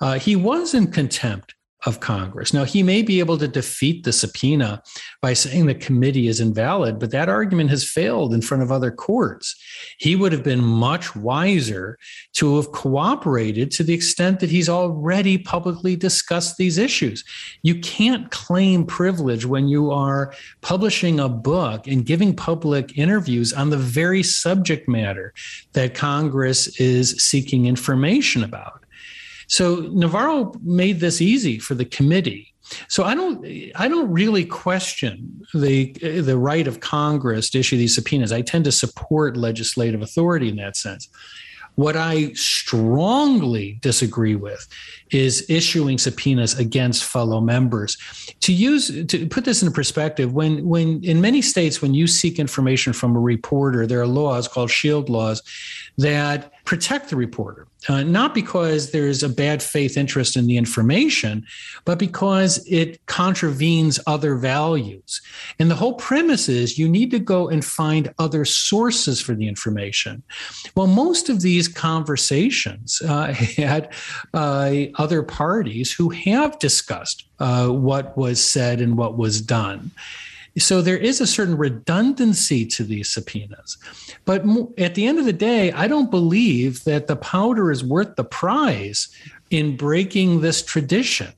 Uh, 0.00 0.18
he 0.18 0.36
was 0.36 0.74
in 0.74 0.90
contempt 0.90 1.54
of 1.88 2.00
Congress. 2.00 2.52
Now, 2.52 2.64
he 2.64 2.82
may 2.82 3.00
be 3.00 3.18
able 3.18 3.38
to 3.38 3.48
defeat 3.48 4.04
the 4.04 4.12
subpoena 4.12 4.82
by 5.22 5.32
saying 5.32 5.64
the 5.64 5.74
committee 5.74 6.28
is 6.28 6.38
invalid, 6.38 6.98
but 6.98 7.12
that 7.12 7.30
argument 7.30 7.70
has 7.70 7.88
failed 7.88 8.34
in 8.34 8.42
front 8.42 8.62
of 8.62 8.70
other 8.70 8.90
courts. 8.90 9.56
He 9.98 10.14
would 10.14 10.30
have 10.32 10.42
been 10.42 10.62
much 10.62 11.16
wiser 11.16 11.98
to 12.34 12.56
have 12.56 12.72
cooperated 12.72 13.70
to 13.70 13.82
the 13.82 13.94
extent 13.94 14.40
that 14.40 14.50
he's 14.50 14.68
already 14.68 15.38
publicly 15.38 15.96
discussed 15.96 16.58
these 16.58 16.76
issues. 16.76 17.24
You 17.62 17.80
can't 17.80 18.30
claim 18.30 18.84
privilege 18.84 19.46
when 19.46 19.66
you 19.66 19.90
are 19.90 20.34
publishing 20.60 21.18
a 21.18 21.30
book 21.30 21.86
and 21.86 22.04
giving 22.04 22.36
public 22.36 22.98
interviews 22.98 23.54
on 23.54 23.70
the 23.70 23.78
very 23.78 24.22
subject 24.22 24.88
matter 24.88 25.32
that 25.72 25.94
Congress 25.94 26.78
is 26.78 27.16
seeking 27.16 27.64
information 27.64 28.44
about. 28.44 28.84
So 29.48 29.88
Navarro 29.92 30.52
made 30.62 31.00
this 31.00 31.20
easy 31.20 31.58
for 31.58 31.74
the 31.74 31.84
committee. 31.84 32.54
So 32.88 33.04
I 33.04 33.14
don't 33.14 33.44
I 33.74 33.88
don't 33.88 34.10
really 34.10 34.44
question 34.44 35.42
the 35.54 35.92
the 36.02 36.36
right 36.36 36.68
of 36.68 36.80
Congress 36.80 37.50
to 37.50 37.58
issue 37.58 37.78
these 37.78 37.94
subpoenas. 37.94 38.30
I 38.30 38.42
tend 38.42 38.66
to 38.66 38.72
support 38.72 39.36
legislative 39.36 40.02
authority 40.02 40.50
in 40.50 40.56
that 40.56 40.76
sense. 40.76 41.08
What 41.76 41.96
I 41.96 42.32
strongly 42.32 43.78
disagree 43.80 44.34
with 44.34 44.66
is 45.10 45.48
issuing 45.48 45.98
subpoenas 45.98 46.58
against 46.58 47.04
fellow 47.04 47.40
members. 47.40 47.96
To 48.40 48.52
use 48.52 49.06
to 49.06 49.26
put 49.26 49.44
this 49.44 49.62
in 49.62 49.72
perspective, 49.72 50.32
when 50.32 50.66
when 50.66 51.02
in 51.04 51.20
many 51.20 51.42
states 51.42 51.80
when 51.82 51.94
you 51.94 52.06
seek 52.06 52.38
information 52.38 52.92
from 52.92 53.16
a 53.16 53.20
reporter, 53.20 53.86
there 53.86 54.00
are 54.00 54.06
laws 54.06 54.48
called 54.48 54.70
shield 54.70 55.08
laws 55.08 55.42
that 55.98 56.52
protect 56.64 57.08
the 57.08 57.16
reporter, 57.16 57.66
uh, 57.88 58.02
not 58.02 58.34
because 58.34 58.90
there's 58.90 59.22
a 59.22 59.28
bad 59.28 59.62
faith 59.62 59.96
interest 59.96 60.36
in 60.36 60.46
the 60.46 60.56
information, 60.56 61.44
but 61.86 61.98
because 61.98 62.64
it 62.68 63.04
contravenes 63.06 63.98
other 64.06 64.36
values. 64.36 65.22
And 65.58 65.70
the 65.70 65.74
whole 65.74 65.94
premise 65.94 66.48
is 66.48 66.78
you 66.78 66.88
need 66.88 67.10
to 67.12 67.18
go 67.18 67.48
and 67.48 67.64
find 67.64 68.12
other 68.18 68.44
sources 68.44 69.18
for 69.20 69.34
the 69.34 69.48
information. 69.48 70.22
Well, 70.76 70.86
most 70.86 71.30
of 71.30 71.40
these 71.40 71.68
conversations 71.68 73.00
uh, 73.02 73.32
had 73.32 73.92
uh, 74.34 74.72
other 74.98 75.22
parties 75.22 75.92
who 75.92 76.10
have 76.10 76.58
discussed 76.58 77.24
uh, 77.38 77.68
what 77.68 78.16
was 78.16 78.44
said 78.44 78.80
and 78.80 78.98
what 78.98 79.16
was 79.16 79.40
done. 79.40 79.90
So 80.58 80.82
there 80.82 80.96
is 80.96 81.20
a 81.20 81.26
certain 81.26 81.56
redundancy 81.56 82.66
to 82.66 82.82
these 82.82 83.08
subpoenas. 83.08 83.78
But 84.24 84.44
at 84.76 84.96
the 84.96 85.06
end 85.06 85.18
of 85.18 85.24
the 85.24 85.32
day, 85.32 85.70
I 85.72 85.86
don't 85.86 86.10
believe 86.10 86.82
that 86.84 87.06
the 87.06 87.16
powder 87.16 87.70
is 87.70 87.84
worth 87.84 88.16
the 88.16 88.24
prize 88.24 89.08
in 89.50 89.76
breaking 89.76 90.40
this 90.40 90.62
tradition. 90.62 91.32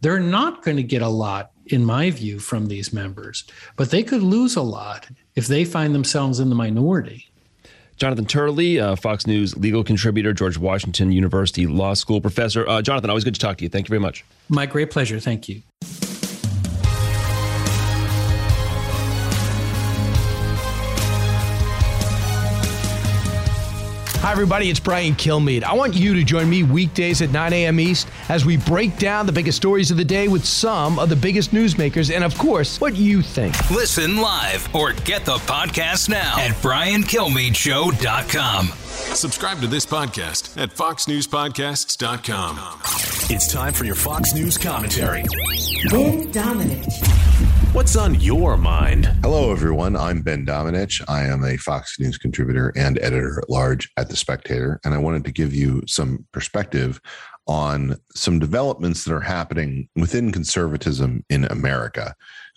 They're 0.00 0.20
not 0.20 0.62
going 0.62 0.76
to 0.76 0.82
get 0.82 1.02
a 1.02 1.08
lot, 1.08 1.50
in 1.66 1.84
my 1.84 2.10
view, 2.10 2.38
from 2.38 2.66
these 2.66 2.92
members, 2.92 3.44
but 3.76 3.90
they 3.90 4.02
could 4.02 4.22
lose 4.22 4.54
a 4.54 4.62
lot 4.62 5.08
if 5.34 5.46
they 5.46 5.64
find 5.64 5.94
themselves 5.94 6.38
in 6.38 6.50
the 6.50 6.54
minority. 6.54 7.30
Jonathan 7.98 8.26
Turley, 8.26 8.80
uh, 8.80 8.96
Fox 8.96 9.26
News 9.26 9.56
legal 9.56 9.84
contributor, 9.84 10.32
George 10.32 10.56
Washington 10.56 11.12
University 11.12 11.66
Law 11.66 11.94
School 11.94 12.20
professor. 12.20 12.66
Uh, 12.66 12.80
Jonathan, 12.80 13.10
always 13.10 13.24
good 13.24 13.34
to 13.34 13.40
talk 13.40 13.58
to 13.58 13.64
you. 13.64 13.68
Thank 13.68 13.88
you 13.88 13.90
very 13.90 14.00
much. 14.00 14.24
My 14.48 14.66
great 14.66 14.90
pleasure. 14.90 15.20
Thank 15.20 15.48
you. 15.48 15.62
Hi, 24.28 24.32
everybody. 24.32 24.68
It's 24.68 24.78
Brian 24.78 25.14
Kilmeade. 25.14 25.64
I 25.64 25.72
want 25.72 25.94
you 25.94 26.12
to 26.12 26.22
join 26.22 26.50
me 26.50 26.62
weekdays 26.62 27.22
at 27.22 27.30
9 27.30 27.50
a.m. 27.54 27.80
East 27.80 28.06
as 28.28 28.44
we 28.44 28.58
break 28.58 28.98
down 28.98 29.24
the 29.24 29.32
biggest 29.32 29.56
stories 29.56 29.90
of 29.90 29.96
the 29.96 30.04
day 30.04 30.28
with 30.28 30.44
some 30.44 30.98
of 30.98 31.08
the 31.08 31.16
biggest 31.16 31.52
newsmakers 31.52 32.14
and, 32.14 32.22
of 32.22 32.36
course, 32.36 32.78
what 32.78 32.94
you 32.94 33.22
think. 33.22 33.54
Listen 33.70 34.18
live 34.18 34.68
or 34.74 34.92
get 34.92 35.24
the 35.24 35.38
podcast 35.38 36.10
now 36.10 36.38
at 36.38 36.50
briankilmeadshow.com. 36.56 38.66
Subscribe 38.66 39.62
to 39.62 39.66
this 39.66 39.86
podcast 39.86 40.60
at 40.62 40.74
foxnewspodcasts.com. 40.74 42.80
It's 43.34 43.50
time 43.50 43.72
for 43.72 43.86
your 43.86 43.94
Fox 43.94 44.34
News 44.34 44.58
commentary. 44.58 45.22
Ben 45.90 46.30
Domenech. 46.30 47.47
What's 47.72 47.96
on 47.96 48.18
your 48.20 48.56
mind? 48.56 49.06
Hello, 49.22 49.52
everyone. 49.52 49.96
I'm 49.96 50.22
Ben 50.22 50.44
Domenech. 50.44 51.02
I 51.08 51.24
am 51.24 51.44
a 51.44 51.56
Fox 51.56 52.00
News 52.00 52.18
contributor 52.18 52.72
and 52.76 52.98
editor 52.98 53.40
at 53.42 53.50
large 53.50 53.90
at 53.96 54.08
The 54.08 54.16
Spectator. 54.16 54.80
And 54.84 54.94
I 54.94 54.98
wanted 54.98 55.24
to 55.24 55.32
give 55.32 55.54
you 55.54 55.82
some 55.86 56.26
perspective 56.32 57.00
on 57.46 57.96
some 58.14 58.38
developments 58.38 59.04
that 59.04 59.14
are 59.14 59.20
happening 59.20 59.88
within 59.96 60.32
conservatism 60.32 61.24
in 61.30 61.44
America. 61.44 62.14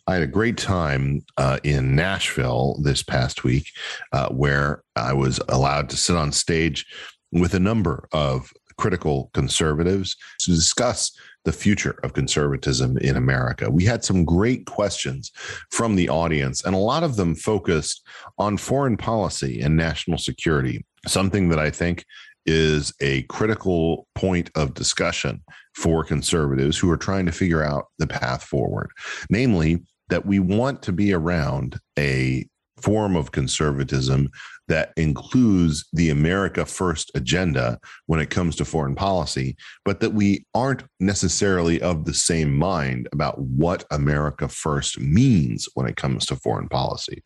I 0.07 0.15
had 0.15 0.23
a 0.23 0.27
great 0.27 0.57
time 0.57 1.21
uh, 1.37 1.59
in 1.63 1.95
Nashville 1.95 2.79
this 2.81 3.03
past 3.03 3.43
week 3.43 3.67
uh, 4.13 4.29
where 4.29 4.83
I 4.95 5.13
was 5.13 5.39
allowed 5.49 5.89
to 5.89 5.97
sit 5.97 6.15
on 6.15 6.31
stage 6.31 6.85
with 7.31 7.53
a 7.53 7.59
number 7.59 8.07
of 8.11 8.51
critical 8.77 9.29
conservatives 9.33 10.17
to 10.39 10.51
discuss 10.51 11.11
the 11.45 11.51
future 11.51 11.99
of 12.03 12.13
conservatism 12.13 12.97
in 12.99 13.17
America. 13.17 13.69
We 13.69 13.85
had 13.85 14.03
some 14.03 14.25
great 14.25 14.65
questions 14.65 15.31
from 15.71 15.95
the 15.95 16.09
audience, 16.09 16.63
and 16.63 16.75
a 16.75 16.79
lot 16.79 17.03
of 17.03 17.15
them 17.15 17.35
focused 17.35 18.05
on 18.37 18.57
foreign 18.57 18.97
policy 18.97 19.61
and 19.61 19.75
national 19.75 20.17
security, 20.17 20.85
something 21.07 21.49
that 21.49 21.59
I 21.59 21.71
think 21.71 22.05
is 22.45 22.93
a 23.01 23.23
critical 23.23 24.07
point 24.15 24.49
of 24.55 24.73
discussion 24.73 25.43
for 25.75 26.03
conservatives 26.03 26.77
who 26.77 26.89
are 26.89 26.97
trying 26.97 27.25
to 27.25 27.31
figure 27.31 27.63
out 27.63 27.85
the 27.97 28.07
path 28.07 28.43
forward. 28.43 28.91
Namely, 29.29 29.83
that 30.09 30.25
we 30.25 30.39
want 30.39 30.81
to 30.83 30.91
be 30.91 31.13
around 31.13 31.79
a 31.97 32.45
form 32.81 33.15
of 33.15 33.31
conservatism 33.31 34.29
that 34.67 34.93
includes 34.95 35.85
the 35.93 36.09
America 36.09 36.65
First 36.65 37.11
agenda 37.15 37.79
when 38.05 38.19
it 38.19 38.29
comes 38.29 38.55
to 38.55 38.65
foreign 38.65 38.95
policy, 38.95 39.55
but 39.83 39.99
that 39.99 40.13
we 40.13 40.45
aren't 40.53 40.83
necessarily 40.99 41.81
of 41.81 42.05
the 42.05 42.13
same 42.13 42.55
mind 42.55 43.09
about 43.11 43.39
what 43.39 43.83
America 43.91 44.47
First 44.47 44.99
means 44.99 45.67
when 45.73 45.87
it 45.87 45.97
comes 45.97 46.25
to 46.27 46.35
foreign 46.35 46.69
policy. 46.69 47.21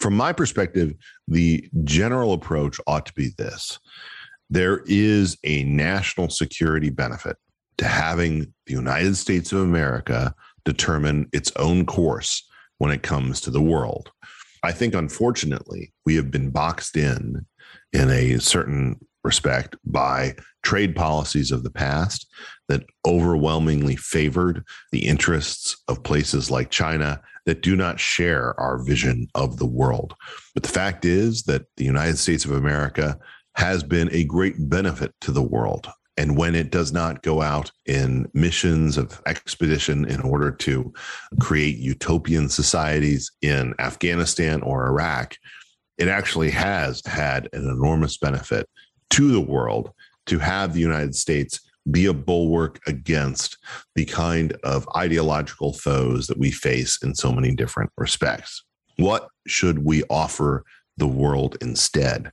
From 0.00 0.16
my 0.16 0.32
perspective, 0.32 0.94
the 1.28 1.68
general 1.84 2.32
approach 2.32 2.80
ought 2.86 3.06
to 3.06 3.14
be 3.14 3.30
this 3.38 3.78
there 4.50 4.82
is 4.84 5.38
a 5.44 5.64
national 5.64 6.28
security 6.28 6.90
benefit 6.90 7.38
to 7.78 7.86
having 7.86 8.52
the 8.66 8.74
United 8.74 9.16
States 9.16 9.50
of 9.50 9.60
America 9.60 10.34
determine 10.66 11.26
its 11.32 11.50
own 11.56 11.86
course 11.86 12.46
when 12.76 12.92
it 12.92 13.02
comes 13.02 13.40
to 13.40 13.50
the 13.50 13.62
world. 13.62 14.10
I 14.62 14.72
think, 14.72 14.94
unfortunately, 14.94 15.92
we 16.06 16.14
have 16.16 16.30
been 16.30 16.50
boxed 16.50 16.96
in 16.96 17.46
in 17.92 18.10
a 18.10 18.38
certain 18.38 19.00
respect 19.24 19.76
by 19.84 20.34
trade 20.62 20.94
policies 20.94 21.50
of 21.50 21.62
the 21.62 21.70
past 21.70 22.26
that 22.68 22.84
overwhelmingly 23.06 23.96
favored 23.96 24.64
the 24.90 25.06
interests 25.06 25.76
of 25.88 26.02
places 26.02 26.50
like 26.50 26.70
China 26.70 27.20
that 27.46 27.62
do 27.62 27.74
not 27.76 28.00
share 28.00 28.58
our 28.60 28.82
vision 28.82 29.26
of 29.34 29.58
the 29.58 29.66
world. 29.66 30.14
But 30.54 30.62
the 30.62 30.68
fact 30.68 31.04
is 31.04 31.42
that 31.44 31.66
the 31.76 31.84
United 31.84 32.18
States 32.18 32.44
of 32.44 32.52
America 32.52 33.18
has 33.56 33.82
been 33.82 34.08
a 34.12 34.24
great 34.24 34.54
benefit 34.58 35.12
to 35.22 35.32
the 35.32 35.42
world. 35.42 35.88
And 36.16 36.36
when 36.36 36.54
it 36.54 36.70
does 36.70 36.92
not 36.92 37.22
go 37.22 37.40
out 37.40 37.70
in 37.86 38.28
missions 38.34 38.98
of 38.98 39.20
expedition 39.26 40.04
in 40.04 40.20
order 40.20 40.50
to 40.50 40.92
create 41.40 41.78
utopian 41.78 42.48
societies 42.48 43.30
in 43.40 43.74
Afghanistan 43.78 44.62
or 44.62 44.86
Iraq, 44.86 45.36
it 45.98 46.08
actually 46.08 46.50
has 46.50 47.02
had 47.06 47.48
an 47.52 47.68
enormous 47.68 48.18
benefit 48.18 48.68
to 49.10 49.32
the 49.32 49.40
world 49.40 49.90
to 50.26 50.38
have 50.38 50.74
the 50.74 50.80
United 50.80 51.14
States 51.14 51.60
be 51.90 52.06
a 52.06 52.12
bulwark 52.12 52.80
against 52.86 53.58
the 53.94 54.04
kind 54.04 54.52
of 54.62 54.88
ideological 54.96 55.72
foes 55.72 56.26
that 56.26 56.38
we 56.38 56.50
face 56.50 56.98
in 57.02 57.14
so 57.14 57.32
many 57.32 57.54
different 57.54 57.90
respects. 57.96 58.64
What 58.98 59.28
should 59.46 59.84
we 59.84 60.04
offer 60.04 60.64
the 60.96 61.08
world 61.08 61.56
instead? 61.60 62.30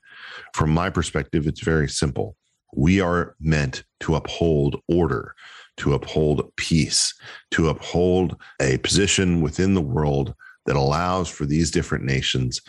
From 0.53 0.69
my 0.69 0.89
perspective, 0.89 1.47
it's 1.47 1.63
very 1.63 1.89
simple. 1.89 2.35
We 2.75 3.01
are 3.01 3.35
meant 3.39 3.83
to 4.01 4.15
uphold 4.15 4.81
order, 4.87 5.35
to 5.77 5.93
uphold 5.93 6.51
peace, 6.55 7.13
to 7.51 7.69
uphold 7.69 8.35
a 8.61 8.77
position 8.79 9.41
within 9.41 9.73
the 9.73 9.81
world 9.81 10.33
that 10.65 10.75
allows 10.75 11.29
for 11.29 11.45
these 11.45 11.71
different 11.71 12.05
nations 12.05 12.61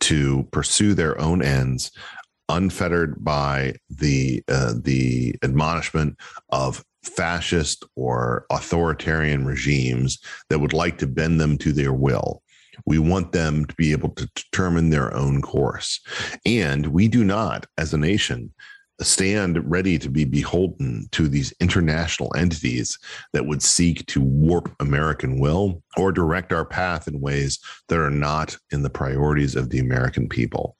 to 0.00 0.48
pursue 0.52 0.94
their 0.94 1.20
own 1.20 1.42
ends 1.42 1.90
unfettered 2.48 3.24
by 3.24 3.74
the 3.88 4.42
uh, 4.48 4.74
the 4.82 5.34
admonishment 5.42 6.16
of 6.50 6.84
fascist 7.02 7.84
or 7.96 8.44
authoritarian 8.50 9.46
regimes 9.46 10.18
that 10.48 10.58
would 10.58 10.72
like 10.72 10.98
to 10.98 11.06
bend 11.06 11.40
them 11.40 11.56
to 11.56 11.72
their 11.72 11.92
will. 11.92 12.42
We 12.86 12.98
want 12.98 13.32
them 13.32 13.64
to 13.66 13.74
be 13.74 13.92
able 13.92 14.10
to 14.10 14.28
determine 14.34 14.90
their 14.90 15.14
own 15.14 15.42
course. 15.42 16.00
And 16.44 16.88
we 16.88 17.08
do 17.08 17.24
not, 17.24 17.66
as 17.78 17.92
a 17.92 17.98
nation, 17.98 18.52
stand 19.02 19.70
ready 19.70 19.98
to 19.98 20.08
be 20.08 20.24
beholden 20.24 21.08
to 21.12 21.28
these 21.28 21.52
international 21.60 22.32
entities 22.36 22.98
that 23.32 23.46
would 23.46 23.62
seek 23.62 24.04
to 24.06 24.20
warp 24.20 24.74
American 24.80 25.38
will 25.38 25.82
or 25.96 26.12
direct 26.12 26.52
our 26.52 26.64
path 26.64 27.08
in 27.08 27.20
ways 27.20 27.58
that 27.88 27.98
are 27.98 28.10
not 28.10 28.56
in 28.72 28.82
the 28.82 28.90
priorities 28.90 29.56
of 29.56 29.70
the 29.70 29.78
American 29.78 30.28
people. 30.28 30.76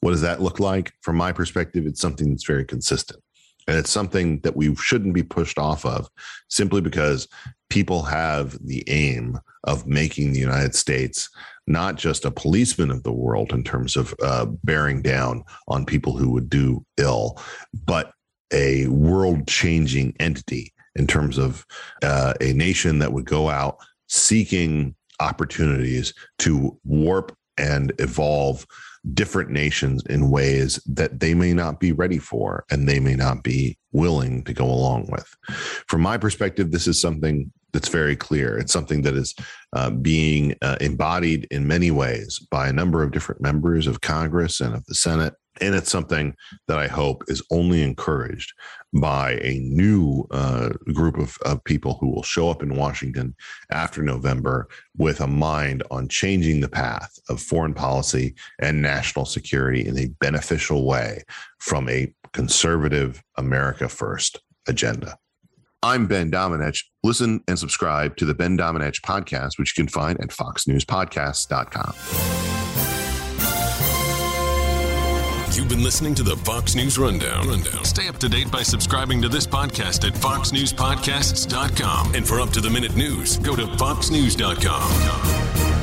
What 0.00 0.10
does 0.10 0.22
that 0.22 0.42
look 0.42 0.60
like? 0.60 0.92
From 1.00 1.16
my 1.16 1.32
perspective, 1.32 1.86
it's 1.86 2.00
something 2.00 2.30
that's 2.30 2.44
very 2.44 2.64
consistent. 2.64 3.22
And 3.66 3.78
it's 3.78 3.90
something 3.90 4.40
that 4.40 4.56
we 4.56 4.74
shouldn't 4.76 5.14
be 5.14 5.22
pushed 5.22 5.58
off 5.58 5.86
of 5.86 6.08
simply 6.48 6.82
because 6.82 7.26
people 7.70 8.02
have 8.02 8.58
the 8.62 8.84
aim 8.88 9.38
of 9.64 9.86
making 9.86 10.32
the 10.32 10.38
United 10.38 10.74
States 10.74 11.30
not 11.66 11.96
just 11.96 12.24
a 12.24 12.30
policeman 12.30 12.90
of 12.90 13.02
the 13.02 13.12
world 13.12 13.52
in 13.52 13.64
terms 13.64 13.96
of 13.96 14.14
uh, 14.22 14.46
bearing 14.64 15.02
down 15.02 15.44
on 15.68 15.86
people 15.86 16.16
who 16.16 16.30
would 16.30 16.50
do 16.50 16.84
ill, 16.98 17.40
but 17.86 18.12
a 18.52 18.86
world 18.88 19.46
changing 19.46 20.14
entity 20.20 20.72
in 20.96 21.06
terms 21.06 21.38
of 21.38 21.66
uh, 22.02 22.34
a 22.40 22.52
nation 22.52 22.98
that 22.98 23.12
would 23.12 23.24
go 23.24 23.48
out 23.48 23.78
seeking 24.08 24.94
opportunities 25.20 26.12
to 26.38 26.78
warp 26.84 27.36
and 27.56 27.92
evolve 27.98 28.66
different 29.12 29.50
nations 29.50 30.02
in 30.06 30.30
ways 30.30 30.76
that 30.86 31.20
they 31.20 31.34
may 31.34 31.52
not 31.52 31.78
be 31.78 31.92
ready 31.92 32.18
for 32.18 32.64
and 32.70 32.88
they 32.88 32.98
may 32.98 33.14
not 33.14 33.42
be 33.42 33.76
willing 33.92 34.42
to 34.44 34.52
go 34.52 34.64
along 34.64 35.06
with. 35.10 35.36
From 35.86 36.00
my 36.00 36.16
perspective, 36.16 36.70
this 36.70 36.86
is 36.86 37.00
something 37.00 37.52
that's 37.74 37.88
very 37.88 38.16
clear. 38.16 38.56
It's 38.56 38.72
something 38.72 39.02
that 39.02 39.14
is 39.14 39.34
uh, 39.74 39.90
being 39.90 40.54
uh, 40.62 40.76
embodied 40.80 41.46
in 41.50 41.66
many 41.66 41.90
ways 41.90 42.38
by 42.50 42.68
a 42.68 42.72
number 42.72 43.02
of 43.02 43.10
different 43.10 43.42
members 43.42 43.86
of 43.86 44.00
Congress 44.00 44.60
and 44.60 44.74
of 44.74 44.86
the 44.86 44.94
Senate. 44.94 45.34
And 45.60 45.74
it's 45.74 45.90
something 45.90 46.34
that 46.66 46.78
I 46.78 46.86
hope 46.86 47.24
is 47.28 47.42
only 47.50 47.82
encouraged 47.82 48.52
by 48.92 49.32
a 49.42 49.58
new 49.58 50.26
uh, 50.30 50.70
group 50.92 51.18
of, 51.18 51.36
of 51.44 51.62
people 51.64 51.98
who 52.00 52.08
will 52.08 52.22
show 52.22 52.48
up 52.48 52.62
in 52.62 52.76
Washington 52.76 53.34
after 53.70 54.02
November 54.02 54.68
with 54.96 55.20
a 55.20 55.26
mind 55.26 55.82
on 55.90 56.08
changing 56.08 56.60
the 56.60 56.68
path 56.68 57.12
of 57.28 57.40
foreign 57.40 57.74
policy 57.74 58.34
and 58.60 58.82
national 58.82 59.24
security 59.24 59.86
in 59.86 59.98
a 59.98 60.08
beneficial 60.20 60.86
way 60.86 61.22
from 61.58 61.88
a 61.88 62.12
conservative 62.32 63.22
America 63.36 63.88
First 63.88 64.40
agenda. 64.66 65.18
I'm 65.84 66.06
Ben 66.06 66.30
Domenech. 66.30 66.82
Listen 67.02 67.42
and 67.46 67.58
subscribe 67.58 68.16
to 68.16 68.24
the 68.24 68.34
Ben 68.34 68.56
Domenech 68.56 69.02
podcast, 69.02 69.58
which 69.58 69.76
you 69.76 69.84
can 69.84 69.90
find 69.90 70.18
at 70.18 70.30
foxnewspodcasts.com. 70.30 71.94
You've 75.54 75.68
been 75.68 75.84
listening 75.84 76.14
to 76.14 76.22
the 76.22 76.38
Fox 76.38 76.74
News 76.74 76.98
Rundown. 76.98 77.48
Rundown. 77.48 77.84
Stay 77.84 78.08
up 78.08 78.16
to 78.20 78.30
date 78.30 78.50
by 78.50 78.62
subscribing 78.62 79.20
to 79.20 79.28
this 79.28 79.46
podcast 79.46 80.08
at 80.08 80.14
foxnewspodcasts.com. 80.14 82.14
And 82.14 82.26
for 82.26 82.40
up 82.40 82.48
to 82.50 82.62
the 82.62 82.70
minute 82.70 82.96
news, 82.96 83.36
go 83.36 83.54
to 83.54 83.66
foxnews.com. 83.66 85.73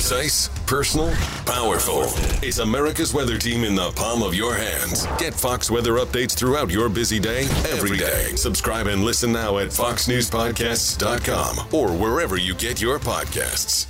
Precise, 0.00 0.48
personal, 0.64 1.12
powerful. 1.44 2.04
It's 2.42 2.58
America's 2.58 3.12
weather 3.12 3.36
team 3.36 3.64
in 3.64 3.74
the 3.74 3.90
palm 3.90 4.22
of 4.22 4.34
your 4.34 4.54
hands. 4.54 5.06
Get 5.18 5.34
Fox 5.34 5.70
weather 5.70 5.96
updates 5.96 6.32
throughout 6.32 6.70
your 6.70 6.88
busy 6.88 7.20
day, 7.20 7.42
every 7.68 7.98
day. 7.98 8.34
Subscribe 8.34 8.86
and 8.86 9.04
listen 9.04 9.30
now 9.30 9.58
at 9.58 9.68
foxnewspodcasts.com 9.68 11.74
or 11.74 11.92
wherever 11.92 12.38
you 12.38 12.54
get 12.54 12.80
your 12.80 12.98
podcasts. 12.98 13.89